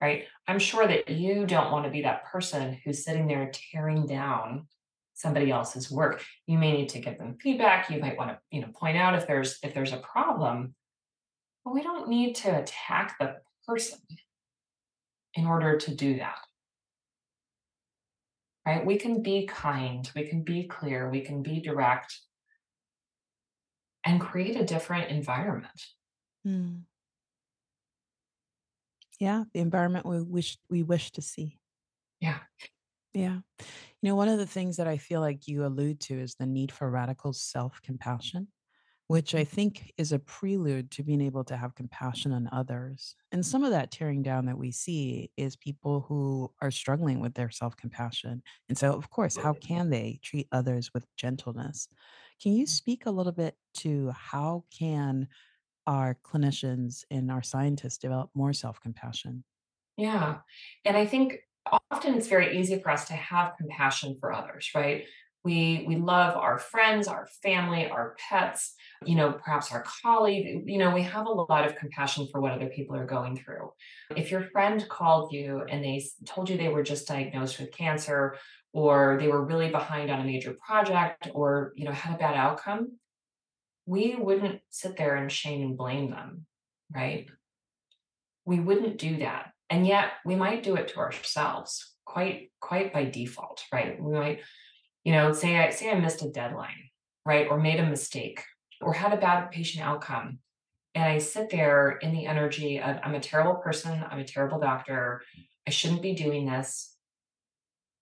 Right? 0.00 0.24
I'm 0.46 0.58
sure 0.58 0.86
that 0.86 1.08
you 1.08 1.46
don't 1.46 1.72
want 1.72 1.86
to 1.86 1.90
be 1.90 2.02
that 2.02 2.26
person 2.26 2.78
who's 2.84 3.02
sitting 3.02 3.26
there 3.26 3.50
tearing 3.72 4.06
down 4.06 4.66
somebody 5.14 5.50
else's 5.50 5.90
work. 5.90 6.22
You 6.46 6.58
may 6.58 6.72
need 6.72 6.90
to 6.90 6.98
give 6.98 7.16
them 7.16 7.38
feedback. 7.40 7.88
You 7.88 7.98
might 7.98 8.18
want 8.18 8.30
to, 8.30 8.38
you 8.50 8.60
know, 8.60 8.68
point 8.74 8.98
out 8.98 9.14
if 9.14 9.26
there's 9.26 9.58
if 9.62 9.72
there's 9.72 9.94
a 9.94 9.98
problem. 9.98 10.74
But 11.64 11.72
we 11.72 11.82
don't 11.82 12.10
need 12.10 12.36
to 12.36 12.60
attack 12.60 13.16
the 13.18 13.36
person 13.66 13.98
in 15.32 15.46
order 15.46 15.78
to 15.78 15.94
do 15.94 16.18
that 16.18 16.38
right? 18.66 18.84
We 18.84 18.96
can 18.96 19.22
be 19.22 19.46
kind, 19.46 20.10
we 20.14 20.26
can 20.26 20.42
be 20.42 20.64
clear, 20.64 21.08
we 21.08 21.20
can 21.20 21.42
be 21.42 21.60
direct 21.60 22.18
and 24.04 24.20
create 24.20 24.56
a 24.56 24.64
different 24.64 25.10
environment. 25.10 25.80
Mm. 26.46 26.82
Yeah, 29.20 29.44
the 29.54 29.60
environment 29.60 30.04
we 30.04 30.20
wish 30.20 30.58
we 30.68 30.82
wish 30.82 31.12
to 31.12 31.22
see. 31.22 31.58
Yeah. 32.20 32.38
Yeah. 33.14 33.38
You 33.58 34.10
know, 34.10 34.14
one 34.14 34.28
of 34.28 34.38
the 34.38 34.46
things 34.46 34.76
that 34.76 34.86
I 34.86 34.98
feel 34.98 35.20
like 35.20 35.48
you 35.48 35.64
allude 35.64 36.00
to 36.00 36.20
is 36.20 36.34
the 36.34 36.46
need 36.46 36.70
for 36.70 36.90
radical 36.90 37.32
self 37.32 37.80
compassion 37.82 38.48
which 39.08 39.34
I 39.34 39.44
think 39.44 39.92
is 39.96 40.12
a 40.12 40.18
prelude 40.18 40.90
to 40.92 41.04
being 41.04 41.20
able 41.20 41.44
to 41.44 41.56
have 41.56 41.76
compassion 41.76 42.32
on 42.32 42.48
others. 42.50 43.14
And 43.30 43.46
some 43.46 43.62
of 43.62 43.70
that 43.70 43.92
tearing 43.92 44.22
down 44.22 44.46
that 44.46 44.58
we 44.58 44.72
see 44.72 45.30
is 45.36 45.54
people 45.54 46.04
who 46.08 46.52
are 46.60 46.72
struggling 46.72 47.20
with 47.20 47.34
their 47.34 47.50
self 47.50 47.76
compassion. 47.76 48.42
And 48.68 48.76
so, 48.76 48.92
of 48.92 49.08
course, 49.10 49.36
how 49.36 49.52
can 49.52 49.90
they 49.90 50.18
treat 50.22 50.48
others 50.50 50.90
with 50.92 51.06
gentleness? 51.16 51.88
Can 52.42 52.52
you 52.52 52.66
speak 52.66 53.06
a 53.06 53.10
little 53.10 53.32
bit 53.32 53.54
to 53.78 54.10
how 54.10 54.64
can 54.76 55.28
our 55.86 56.18
clinicians 56.24 57.04
and 57.10 57.30
our 57.30 57.42
scientists 57.42 57.98
develop 57.98 58.30
more 58.34 58.52
self 58.52 58.80
compassion? 58.80 59.44
Yeah. 59.96 60.38
And 60.84 60.96
I 60.96 61.06
think 61.06 61.38
often 61.90 62.14
it's 62.14 62.28
very 62.28 62.58
easy 62.58 62.80
for 62.80 62.90
us 62.90 63.06
to 63.08 63.14
have 63.14 63.56
compassion 63.56 64.16
for 64.20 64.32
others, 64.32 64.70
right? 64.74 65.04
We 65.46 65.84
we 65.86 65.94
love 65.94 66.36
our 66.36 66.58
friends, 66.58 67.06
our 67.06 67.28
family, 67.40 67.88
our 67.88 68.16
pets, 68.18 68.74
you 69.04 69.14
know, 69.14 69.30
perhaps 69.30 69.70
our 69.70 69.84
colleague. 70.02 70.64
You 70.66 70.78
know, 70.78 70.90
we 70.90 71.02
have 71.02 71.26
a 71.26 71.30
lot 71.30 71.64
of 71.64 71.76
compassion 71.76 72.26
for 72.32 72.40
what 72.40 72.50
other 72.50 72.66
people 72.66 72.96
are 72.96 73.06
going 73.06 73.36
through. 73.36 73.70
If 74.16 74.32
your 74.32 74.42
friend 74.50 74.84
called 74.88 75.32
you 75.32 75.62
and 75.70 75.84
they 75.84 76.04
told 76.24 76.50
you 76.50 76.56
they 76.56 76.74
were 76.74 76.82
just 76.82 77.06
diagnosed 77.06 77.60
with 77.60 77.70
cancer 77.70 78.36
or 78.72 79.18
they 79.20 79.28
were 79.28 79.44
really 79.44 79.70
behind 79.70 80.10
on 80.10 80.20
a 80.20 80.24
major 80.24 80.56
project 80.66 81.28
or, 81.32 81.72
you 81.76 81.84
know, 81.84 81.92
had 81.92 82.16
a 82.16 82.18
bad 82.18 82.34
outcome, 82.34 82.98
we 83.86 84.16
wouldn't 84.18 84.60
sit 84.70 84.96
there 84.96 85.14
and 85.14 85.30
shame 85.30 85.62
and 85.62 85.78
blame 85.78 86.10
them, 86.10 86.44
right? 86.92 87.28
We 88.44 88.58
wouldn't 88.58 88.98
do 88.98 89.18
that. 89.18 89.52
And 89.70 89.86
yet 89.86 90.06
we 90.24 90.34
might 90.34 90.64
do 90.64 90.74
it 90.74 90.88
to 90.88 90.98
ourselves 90.98 91.94
quite 92.04 92.50
quite 92.60 92.92
by 92.92 93.04
default, 93.04 93.62
right? 93.72 94.02
We 94.02 94.12
might 94.12 94.40
you 95.06 95.12
know, 95.12 95.32
say 95.32 95.56
I 95.56 95.70
say 95.70 95.88
I 95.88 96.00
missed 96.00 96.24
a 96.24 96.30
deadline, 96.30 96.90
right? 97.24 97.46
Or 97.48 97.60
made 97.60 97.78
a 97.78 97.86
mistake 97.86 98.42
or 98.80 98.92
had 98.92 99.12
a 99.12 99.16
bad 99.16 99.52
patient 99.52 99.86
outcome. 99.86 100.40
And 100.96 101.04
I 101.04 101.18
sit 101.18 101.48
there 101.48 101.98
in 102.02 102.12
the 102.12 102.26
energy 102.26 102.80
of 102.80 102.96
I'm 103.04 103.14
a 103.14 103.20
terrible 103.20 103.54
person, 103.54 104.04
I'm 104.10 104.18
a 104.18 104.24
terrible 104.24 104.58
doctor, 104.58 105.22
I 105.64 105.70
shouldn't 105.70 106.02
be 106.02 106.14
doing 106.14 106.44
this, 106.44 106.96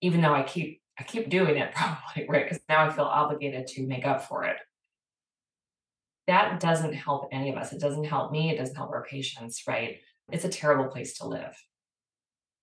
even 0.01 0.19
though 0.19 0.33
I 0.33 0.41
keep 0.41 0.81
I 0.97 1.03
keep 1.03 1.29
doing 1.29 1.57
it 1.57 1.71
probably, 1.75 2.25
right? 2.27 2.49
Because 2.49 2.63
now 2.67 2.87
I 2.87 2.91
feel 2.91 3.05
obligated 3.05 3.67
to 3.67 3.85
make 3.85 4.07
up 4.07 4.27
for 4.27 4.43
it. 4.45 4.57
that 6.25 6.59
doesn't 6.59 6.93
help 6.93 7.29
any 7.31 7.51
of 7.51 7.55
us. 7.55 7.71
It 7.71 7.79
doesn't 7.79 8.05
help 8.05 8.31
me. 8.31 8.49
It 8.49 8.57
doesn't 8.57 8.77
help 8.77 8.89
our 8.89 9.03
patients, 9.03 9.61
right? 9.67 9.99
It's 10.31 10.45
a 10.45 10.49
terrible 10.49 10.89
place 10.89 11.19
to 11.19 11.27
live. 11.27 11.55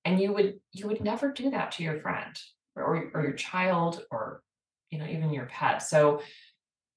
And 0.05 0.19
you 0.21 0.33
would 0.33 0.59
you 0.73 0.89
would 0.89 1.01
never 1.01 1.31
do 1.31 1.51
that 1.51 1.71
to 1.73 1.85
your 1.85 2.01
friend 2.01 2.37
or, 2.77 3.11
or 3.15 3.23
your 3.23 3.33
child 3.33 4.05
or 4.11 4.43
you 4.91 4.99
know 4.99 5.07
even 5.07 5.33
your 5.33 5.47
pet. 5.47 5.83
So 5.83 6.23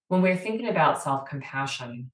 when 0.07 0.21
we're 0.21 0.37
thinking 0.37 0.67
about 0.67 1.01
self-compassion, 1.01 2.11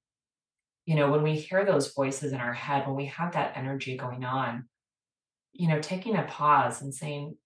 you 0.86 0.96
know, 0.96 1.10
when 1.10 1.22
we 1.22 1.34
hear 1.36 1.64
those 1.64 1.92
voices 1.92 2.32
in 2.32 2.40
our 2.40 2.54
head, 2.54 2.86
when 2.86 2.96
we 2.96 3.06
have 3.06 3.32
that 3.34 3.56
energy 3.56 3.96
going 3.96 4.24
on, 4.24 4.64
you 5.52 5.68
know, 5.68 5.80
taking 5.80 6.16
a 6.16 6.22
pause 6.22 6.80
and 6.82 6.94
saying, 6.94 7.36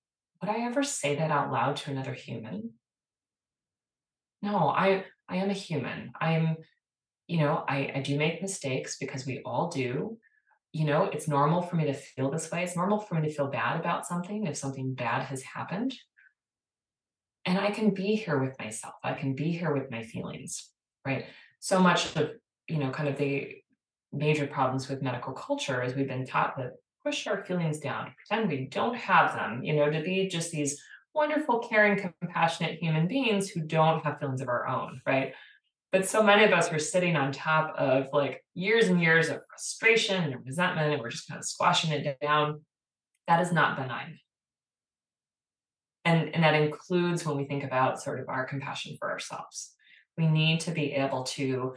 would 0.40 0.50
I 0.50 0.60
ever 0.66 0.82
say 0.82 1.16
that 1.16 1.30
out 1.30 1.50
loud 1.50 1.76
to 1.76 1.90
another 1.90 2.14
human? 2.14 2.74
No, 4.42 4.68
I 4.68 5.04
I 5.28 5.36
am 5.36 5.50
a 5.50 5.54
human. 5.54 6.12
I'm, 6.20 6.56
you 7.26 7.40
know, 7.40 7.64
I, 7.68 7.90
I 7.96 8.00
do 8.00 8.16
make 8.16 8.40
mistakes 8.40 8.96
because 8.98 9.26
we 9.26 9.40
all 9.44 9.68
do. 9.68 10.18
You 10.76 10.84
know, 10.84 11.04
it's 11.04 11.26
normal 11.26 11.62
for 11.62 11.76
me 11.76 11.86
to 11.86 11.94
feel 11.94 12.30
this 12.30 12.50
way. 12.50 12.62
It's 12.62 12.76
normal 12.76 13.00
for 13.00 13.14
me 13.14 13.26
to 13.26 13.34
feel 13.34 13.46
bad 13.46 13.80
about 13.80 14.06
something 14.06 14.46
if 14.46 14.58
something 14.58 14.92
bad 14.92 15.22
has 15.22 15.40
happened. 15.42 15.94
And 17.46 17.58
I 17.58 17.70
can 17.70 17.94
be 17.94 18.14
here 18.14 18.38
with 18.38 18.58
myself. 18.58 18.92
I 19.02 19.14
can 19.14 19.34
be 19.34 19.52
here 19.52 19.72
with 19.72 19.90
my 19.90 20.02
feelings, 20.02 20.70
right? 21.06 21.24
So 21.60 21.80
much 21.80 22.14
of, 22.16 22.32
you 22.68 22.76
know, 22.76 22.90
kind 22.90 23.08
of 23.08 23.16
the 23.16 23.54
major 24.12 24.46
problems 24.46 24.86
with 24.86 25.00
medical 25.00 25.32
culture 25.32 25.82
is 25.82 25.94
we've 25.94 26.08
been 26.08 26.26
taught 26.26 26.58
to 26.58 26.72
push 27.02 27.26
our 27.26 27.42
feelings 27.46 27.78
down, 27.78 28.12
pretend 28.18 28.50
we 28.50 28.66
don't 28.66 28.96
have 28.96 29.34
them, 29.34 29.62
you 29.62 29.76
know, 29.76 29.90
to 29.90 30.02
be 30.02 30.28
just 30.28 30.50
these 30.50 30.78
wonderful, 31.14 31.60
caring, 31.60 32.12
compassionate 32.20 32.78
human 32.78 33.08
beings 33.08 33.48
who 33.48 33.62
don't 33.62 34.04
have 34.04 34.18
feelings 34.18 34.42
of 34.42 34.48
our 34.48 34.68
own, 34.68 35.00
right? 35.06 35.32
But 35.96 36.06
so 36.06 36.22
many 36.22 36.44
of 36.44 36.52
us 36.52 36.70
are 36.70 36.78
sitting 36.78 37.16
on 37.16 37.32
top 37.32 37.74
of 37.78 38.08
like 38.12 38.44
years 38.52 38.88
and 38.88 39.00
years 39.00 39.30
of 39.30 39.40
frustration 39.48 40.24
and 40.24 40.44
resentment, 40.44 40.92
and 40.92 41.00
we're 41.00 41.08
just 41.08 41.26
kind 41.26 41.38
of 41.38 41.46
squashing 41.46 41.90
it 41.90 42.18
down. 42.20 42.60
That 43.28 43.40
is 43.40 43.50
not 43.50 43.78
benign. 43.78 44.18
And, 46.04 46.34
and 46.34 46.44
that 46.44 46.52
includes 46.52 47.24
when 47.24 47.38
we 47.38 47.46
think 47.46 47.64
about 47.64 48.02
sort 48.02 48.20
of 48.20 48.28
our 48.28 48.44
compassion 48.44 48.98
for 48.98 49.10
ourselves. 49.10 49.72
We 50.18 50.26
need 50.26 50.60
to 50.60 50.70
be 50.70 50.92
able 50.92 51.22
to 51.22 51.76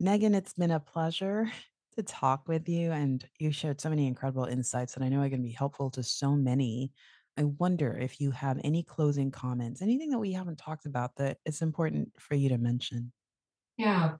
Megan, 0.00 0.34
it's 0.34 0.54
been 0.54 0.70
a 0.70 0.80
pleasure 0.80 1.50
to 1.96 2.02
talk 2.02 2.46
with 2.46 2.68
you, 2.68 2.92
and 2.92 3.24
you 3.38 3.50
shared 3.50 3.80
so 3.80 3.90
many 3.90 4.06
incredible 4.06 4.44
insights 4.44 4.94
that 4.94 5.02
I 5.02 5.08
know 5.08 5.18
are 5.18 5.28
going 5.28 5.42
to 5.42 5.48
be 5.48 5.52
helpful 5.52 5.90
to 5.90 6.02
so 6.02 6.36
many. 6.36 6.92
I 7.38 7.44
wonder 7.44 7.96
if 7.96 8.20
you 8.20 8.32
have 8.32 8.58
any 8.64 8.82
closing 8.82 9.30
comments, 9.30 9.80
anything 9.80 10.10
that 10.10 10.18
we 10.18 10.32
haven't 10.32 10.58
talked 10.58 10.86
about 10.86 11.14
that 11.16 11.38
is 11.44 11.62
important 11.62 12.12
for 12.18 12.34
you 12.34 12.48
to 12.48 12.58
mention. 12.58 13.12
Yeah. 13.76 14.14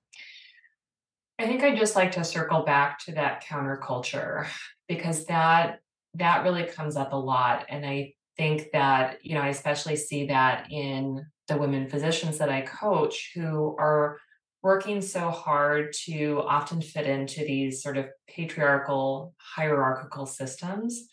I 1.40 1.46
think 1.46 1.62
I'd 1.64 1.78
just 1.78 1.96
like 1.96 2.12
to 2.12 2.22
circle 2.22 2.62
back 2.62 3.00
to 3.06 3.12
that 3.12 3.44
counterculture 3.44 4.46
because 4.86 5.26
that 5.26 5.80
that 6.14 6.44
really 6.44 6.64
comes 6.64 6.96
up 6.96 7.12
a 7.12 7.16
lot. 7.16 7.66
And 7.68 7.84
I 7.84 8.14
think 8.36 8.70
that, 8.72 9.18
you 9.24 9.34
know, 9.34 9.40
I 9.40 9.48
especially 9.48 9.96
see 9.96 10.28
that 10.28 10.70
in 10.70 11.26
the 11.48 11.58
women 11.58 11.88
physicians 11.88 12.38
that 12.38 12.50
I 12.50 12.62
coach 12.62 13.32
who 13.34 13.76
are 13.78 14.18
working 14.62 15.02
so 15.02 15.30
hard 15.30 15.92
to 16.04 16.42
often 16.46 16.80
fit 16.80 17.06
into 17.06 17.44
these 17.44 17.82
sort 17.82 17.96
of 17.96 18.06
patriarchal, 18.28 19.34
hierarchical 19.38 20.26
systems. 20.26 21.08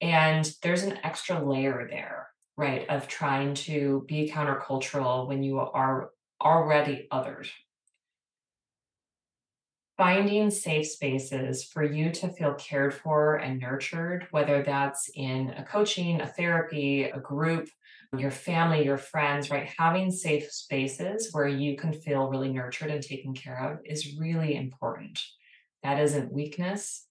And 0.00 0.50
there's 0.62 0.84
an 0.84 0.98
extra 1.02 1.42
layer 1.42 1.88
there, 1.90 2.28
right, 2.56 2.88
of 2.88 3.08
trying 3.08 3.54
to 3.54 4.04
be 4.06 4.30
countercultural 4.30 5.26
when 5.26 5.42
you 5.42 5.58
are 5.58 6.10
already 6.40 7.08
othered, 7.10 7.48
finding 9.96 10.50
safe 10.50 10.86
spaces 10.86 11.64
for 11.64 11.82
you 11.82 12.12
to 12.12 12.28
feel 12.28 12.54
cared 12.54 12.94
for 12.94 13.36
and 13.36 13.58
nurtured, 13.58 14.28
whether 14.30 14.62
that's 14.62 15.10
in 15.16 15.50
a 15.50 15.64
coaching, 15.64 16.20
a 16.20 16.26
therapy, 16.26 17.04
a 17.04 17.18
group, 17.18 17.68
your 18.16 18.30
family, 18.30 18.84
your 18.84 18.98
friends, 18.98 19.50
right? 19.50 19.68
Having 19.76 20.12
safe 20.12 20.50
spaces 20.52 21.30
where 21.32 21.48
you 21.48 21.76
can 21.76 21.92
feel 21.92 22.28
really 22.28 22.52
nurtured 22.52 22.90
and 22.90 23.02
taken 23.02 23.34
care 23.34 23.58
of 23.58 23.80
is 23.84 24.16
really 24.16 24.54
important. 24.54 25.20
That 25.82 26.00
isn't 26.00 26.32
weakness. 26.32 27.07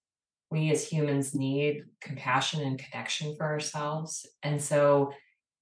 We 0.49 0.71
as 0.71 0.87
humans 0.87 1.35
need 1.35 1.83
compassion 2.01 2.61
and 2.61 2.79
connection 2.79 3.35
for 3.35 3.45
ourselves. 3.45 4.25
And 4.43 4.61
so, 4.61 5.11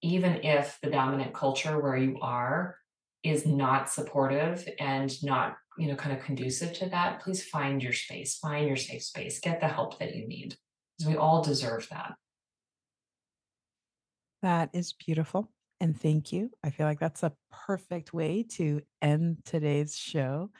even 0.01 0.43
if 0.43 0.77
the 0.83 0.91
dominant 0.91 1.33
culture 1.33 1.79
where 1.79 1.97
you 1.97 2.19
are 2.21 2.77
is 3.23 3.45
not 3.45 3.89
supportive 3.89 4.67
and 4.79 5.11
not 5.23 5.55
you 5.77 5.87
know 5.87 5.95
kind 5.95 6.15
of 6.15 6.23
conducive 6.23 6.71
to 6.73 6.87
that 6.89 7.21
please 7.21 7.43
find 7.43 7.81
your 7.81 7.91
space 7.91 8.37
find 8.37 8.67
your 8.67 8.77
safe 8.77 9.03
space 9.03 9.39
get 9.39 9.59
the 9.59 9.67
help 9.67 9.99
that 9.99 10.15
you 10.15 10.27
need 10.27 10.55
because 10.97 11.11
we 11.11 11.17
all 11.17 11.41
deserve 11.41 11.87
that. 11.89 12.13
That 14.41 14.69
is 14.73 14.93
beautiful 14.93 15.51
and 15.81 15.99
thank 15.99 16.31
you. 16.31 16.51
I 16.63 16.69
feel 16.69 16.85
like 16.85 16.99
that's 16.99 17.23
a 17.23 17.33
perfect 17.51 18.13
way 18.13 18.43
to 18.51 18.81
end 19.01 19.39
today's 19.43 19.97
show. 19.97 20.51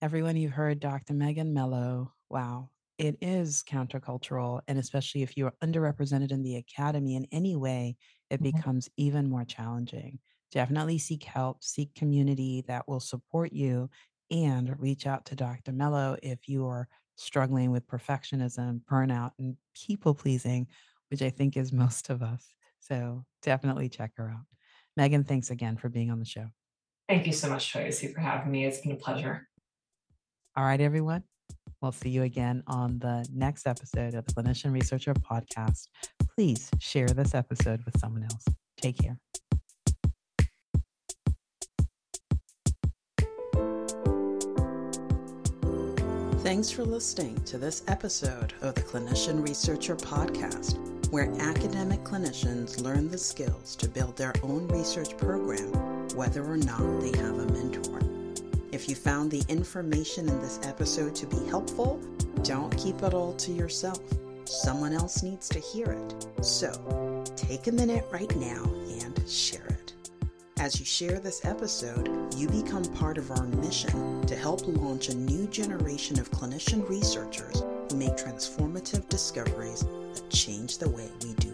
Everyone 0.00 0.36
you've 0.36 0.52
heard 0.52 0.80
dr 0.80 1.12
megan 1.12 1.52
melo. 1.52 2.12
Wow 2.30 2.70
it 2.98 3.16
is 3.20 3.64
countercultural 3.68 4.60
and 4.68 4.78
especially 4.78 5.22
if 5.22 5.36
you 5.36 5.46
are 5.46 5.54
underrepresented 5.62 6.30
in 6.30 6.42
the 6.42 6.56
academy 6.56 7.16
in 7.16 7.26
any 7.32 7.56
way 7.56 7.96
it 8.30 8.40
mm-hmm. 8.40 8.56
becomes 8.56 8.88
even 8.96 9.28
more 9.28 9.44
challenging 9.44 10.18
definitely 10.52 10.98
seek 10.98 11.24
help 11.24 11.62
seek 11.62 11.94
community 11.94 12.64
that 12.66 12.86
will 12.86 13.00
support 13.00 13.52
you 13.52 13.88
and 14.30 14.74
reach 14.80 15.06
out 15.06 15.24
to 15.26 15.36
Dr. 15.36 15.72
Melo 15.72 16.16
if 16.22 16.48
you 16.48 16.66
are 16.66 16.88
struggling 17.16 17.70
with 17.70 17.86
perfectionism, 17.86 18.80
burnout, 18.90 19.32
and 19.38 19.56
people 19.74 20.14
pleasing, 20.14 20.66
which 21.10 21.22
I 21.22 21.30
think 21.30 21.56
is 21.56 21.72
most 21.84 22.10
of 22.10 22.22
us. 22.22 22.46
So 22.80 23.24
definitely 23.42 23.88
check 23.88 24.12
her 24.16 24.30
out. 24.30 24.44
Megan, 24.96 25.24
thanks 25.24 25.50
again 25.50 25.76
for 25.76 25.88
being 25.88 26.10
on 26.10 26.18
the 26.18 26.24
show. 26.24 26.46
Thank 27.08 27.26
you 27.26 27.32
so 27.32 27.48
much, 27.48 27.70
Tracy, 27.70 28.12
for 28.12 28.20
having 28.20 28.50
me. 28.50 28.64
It's 28.64 28.80
been 28.80 28.92
a 28.92 28.96
pleasure. 28.96 29.48
All 30.56 30.64
right, 30.64 30.80
everyone. 30.80 31.24
We'll 31.84 31.92
see 31.92 32.08
you 32.08 32.22
again 32.22 32.62
on 32.66 32.98
the 32.98 33.28
next 33.30 33.66
episode 33.66 34.14
of 34.14 34.24
the 34.24 34.32
Clinician 34.32 34.72
Researcher 34.72 35.12
Podcast. 35.12 35.88
Please 36.34 36.70
share 36.78 37.08
this 37.08 37.34
episode 37.34 37.84
with 37.84 38.00
someone 38.00 38.22
else. 38.22 38.42
Take 38.80 38.96
care. 38.96 39.18
Thanks 46.38 46.70
for 46.70 46.84
listening 46.84 47.38
to 47.44 47.58
this 47.58 47.82
episode 47.86 48.54
of 48.62 48.74
the 48.74 48.80
Clinician 48.80 49.46
Researcher 49.46 49.94
Podcast, 49.94 50.78
where 51.10 51.30
academic 51.38 52.02
clinicians 52.02 52.80
learn 52.80 53.10
the 53.10 53.18
skills 53.18 53.76
to 53.76 53.90
build 53.90 54.16
their 54.16 54.32
own 54.42 54.66
research 54.68 55.18
program, 55.18 55.70
whether 56.16 56.42
or 56.42 56.56
not 56.56 57.02
they 57.02 57.14
have 57.18 57.38
a 57.38 57.46
mentor. 57.52 58.13
If 58.74 58.88
you 58.88 58.96
found 58.96 59.30
the 59.30 59.44
information 59.48 60.28
in 60.28 60.40
this 60.40 60.58
episode 60.64 61.14
to 61.14 61.26
be 61.26 61.36
helpful, 61.46 62.00
don't 62.42 62.76
keep 62.76 63.04
it 63.04 63.14
all 63.14 63.32
to 63.34 63.52
yourself. 63.52 64.00
Someone 64.46 64.92
else 64.92 65.22
needs 65.22 65.48
to 65.50 65.60
hear 65.60 65.92
it. 65.92 66.44
So 66.44 67.22
take 67.36 67.68
a 67.68 67.72
minute 67.72 68.04
right 68.10 68.34
now 68.34 68.64
and 69.00 69.30
share 69.30 69.64
it. 69.66 69.92
As 70.58 70.80
you 70.80 70.84
share 70.84 71.20
this 71.20 71.44
episode, 71.44 72.34
you 72.34 72.48
become 72.48 72.82
part 72.94 73.16
of 73.16 73.30
our 73.30 73.46
mission 73.46 74.26
to 74.26 74.34
help 74.34 74.66
launch 74.66 75.08
a 75.08 75.14
new 75.14 75.46
generation 75.46 76.18
of 76.18 76.32
clinician 76.32 76.88
researchers 76.88 77.62
who 77.88 77.96
make 77.96 78.16
transformative 78.16 79.08
discoveries 79.08 79.84
that 80.14 80.28
change 80.30 80.78
the 80.78 80.88
way 80.88 81.08
we 81.22 81.32
do 81.34 81.53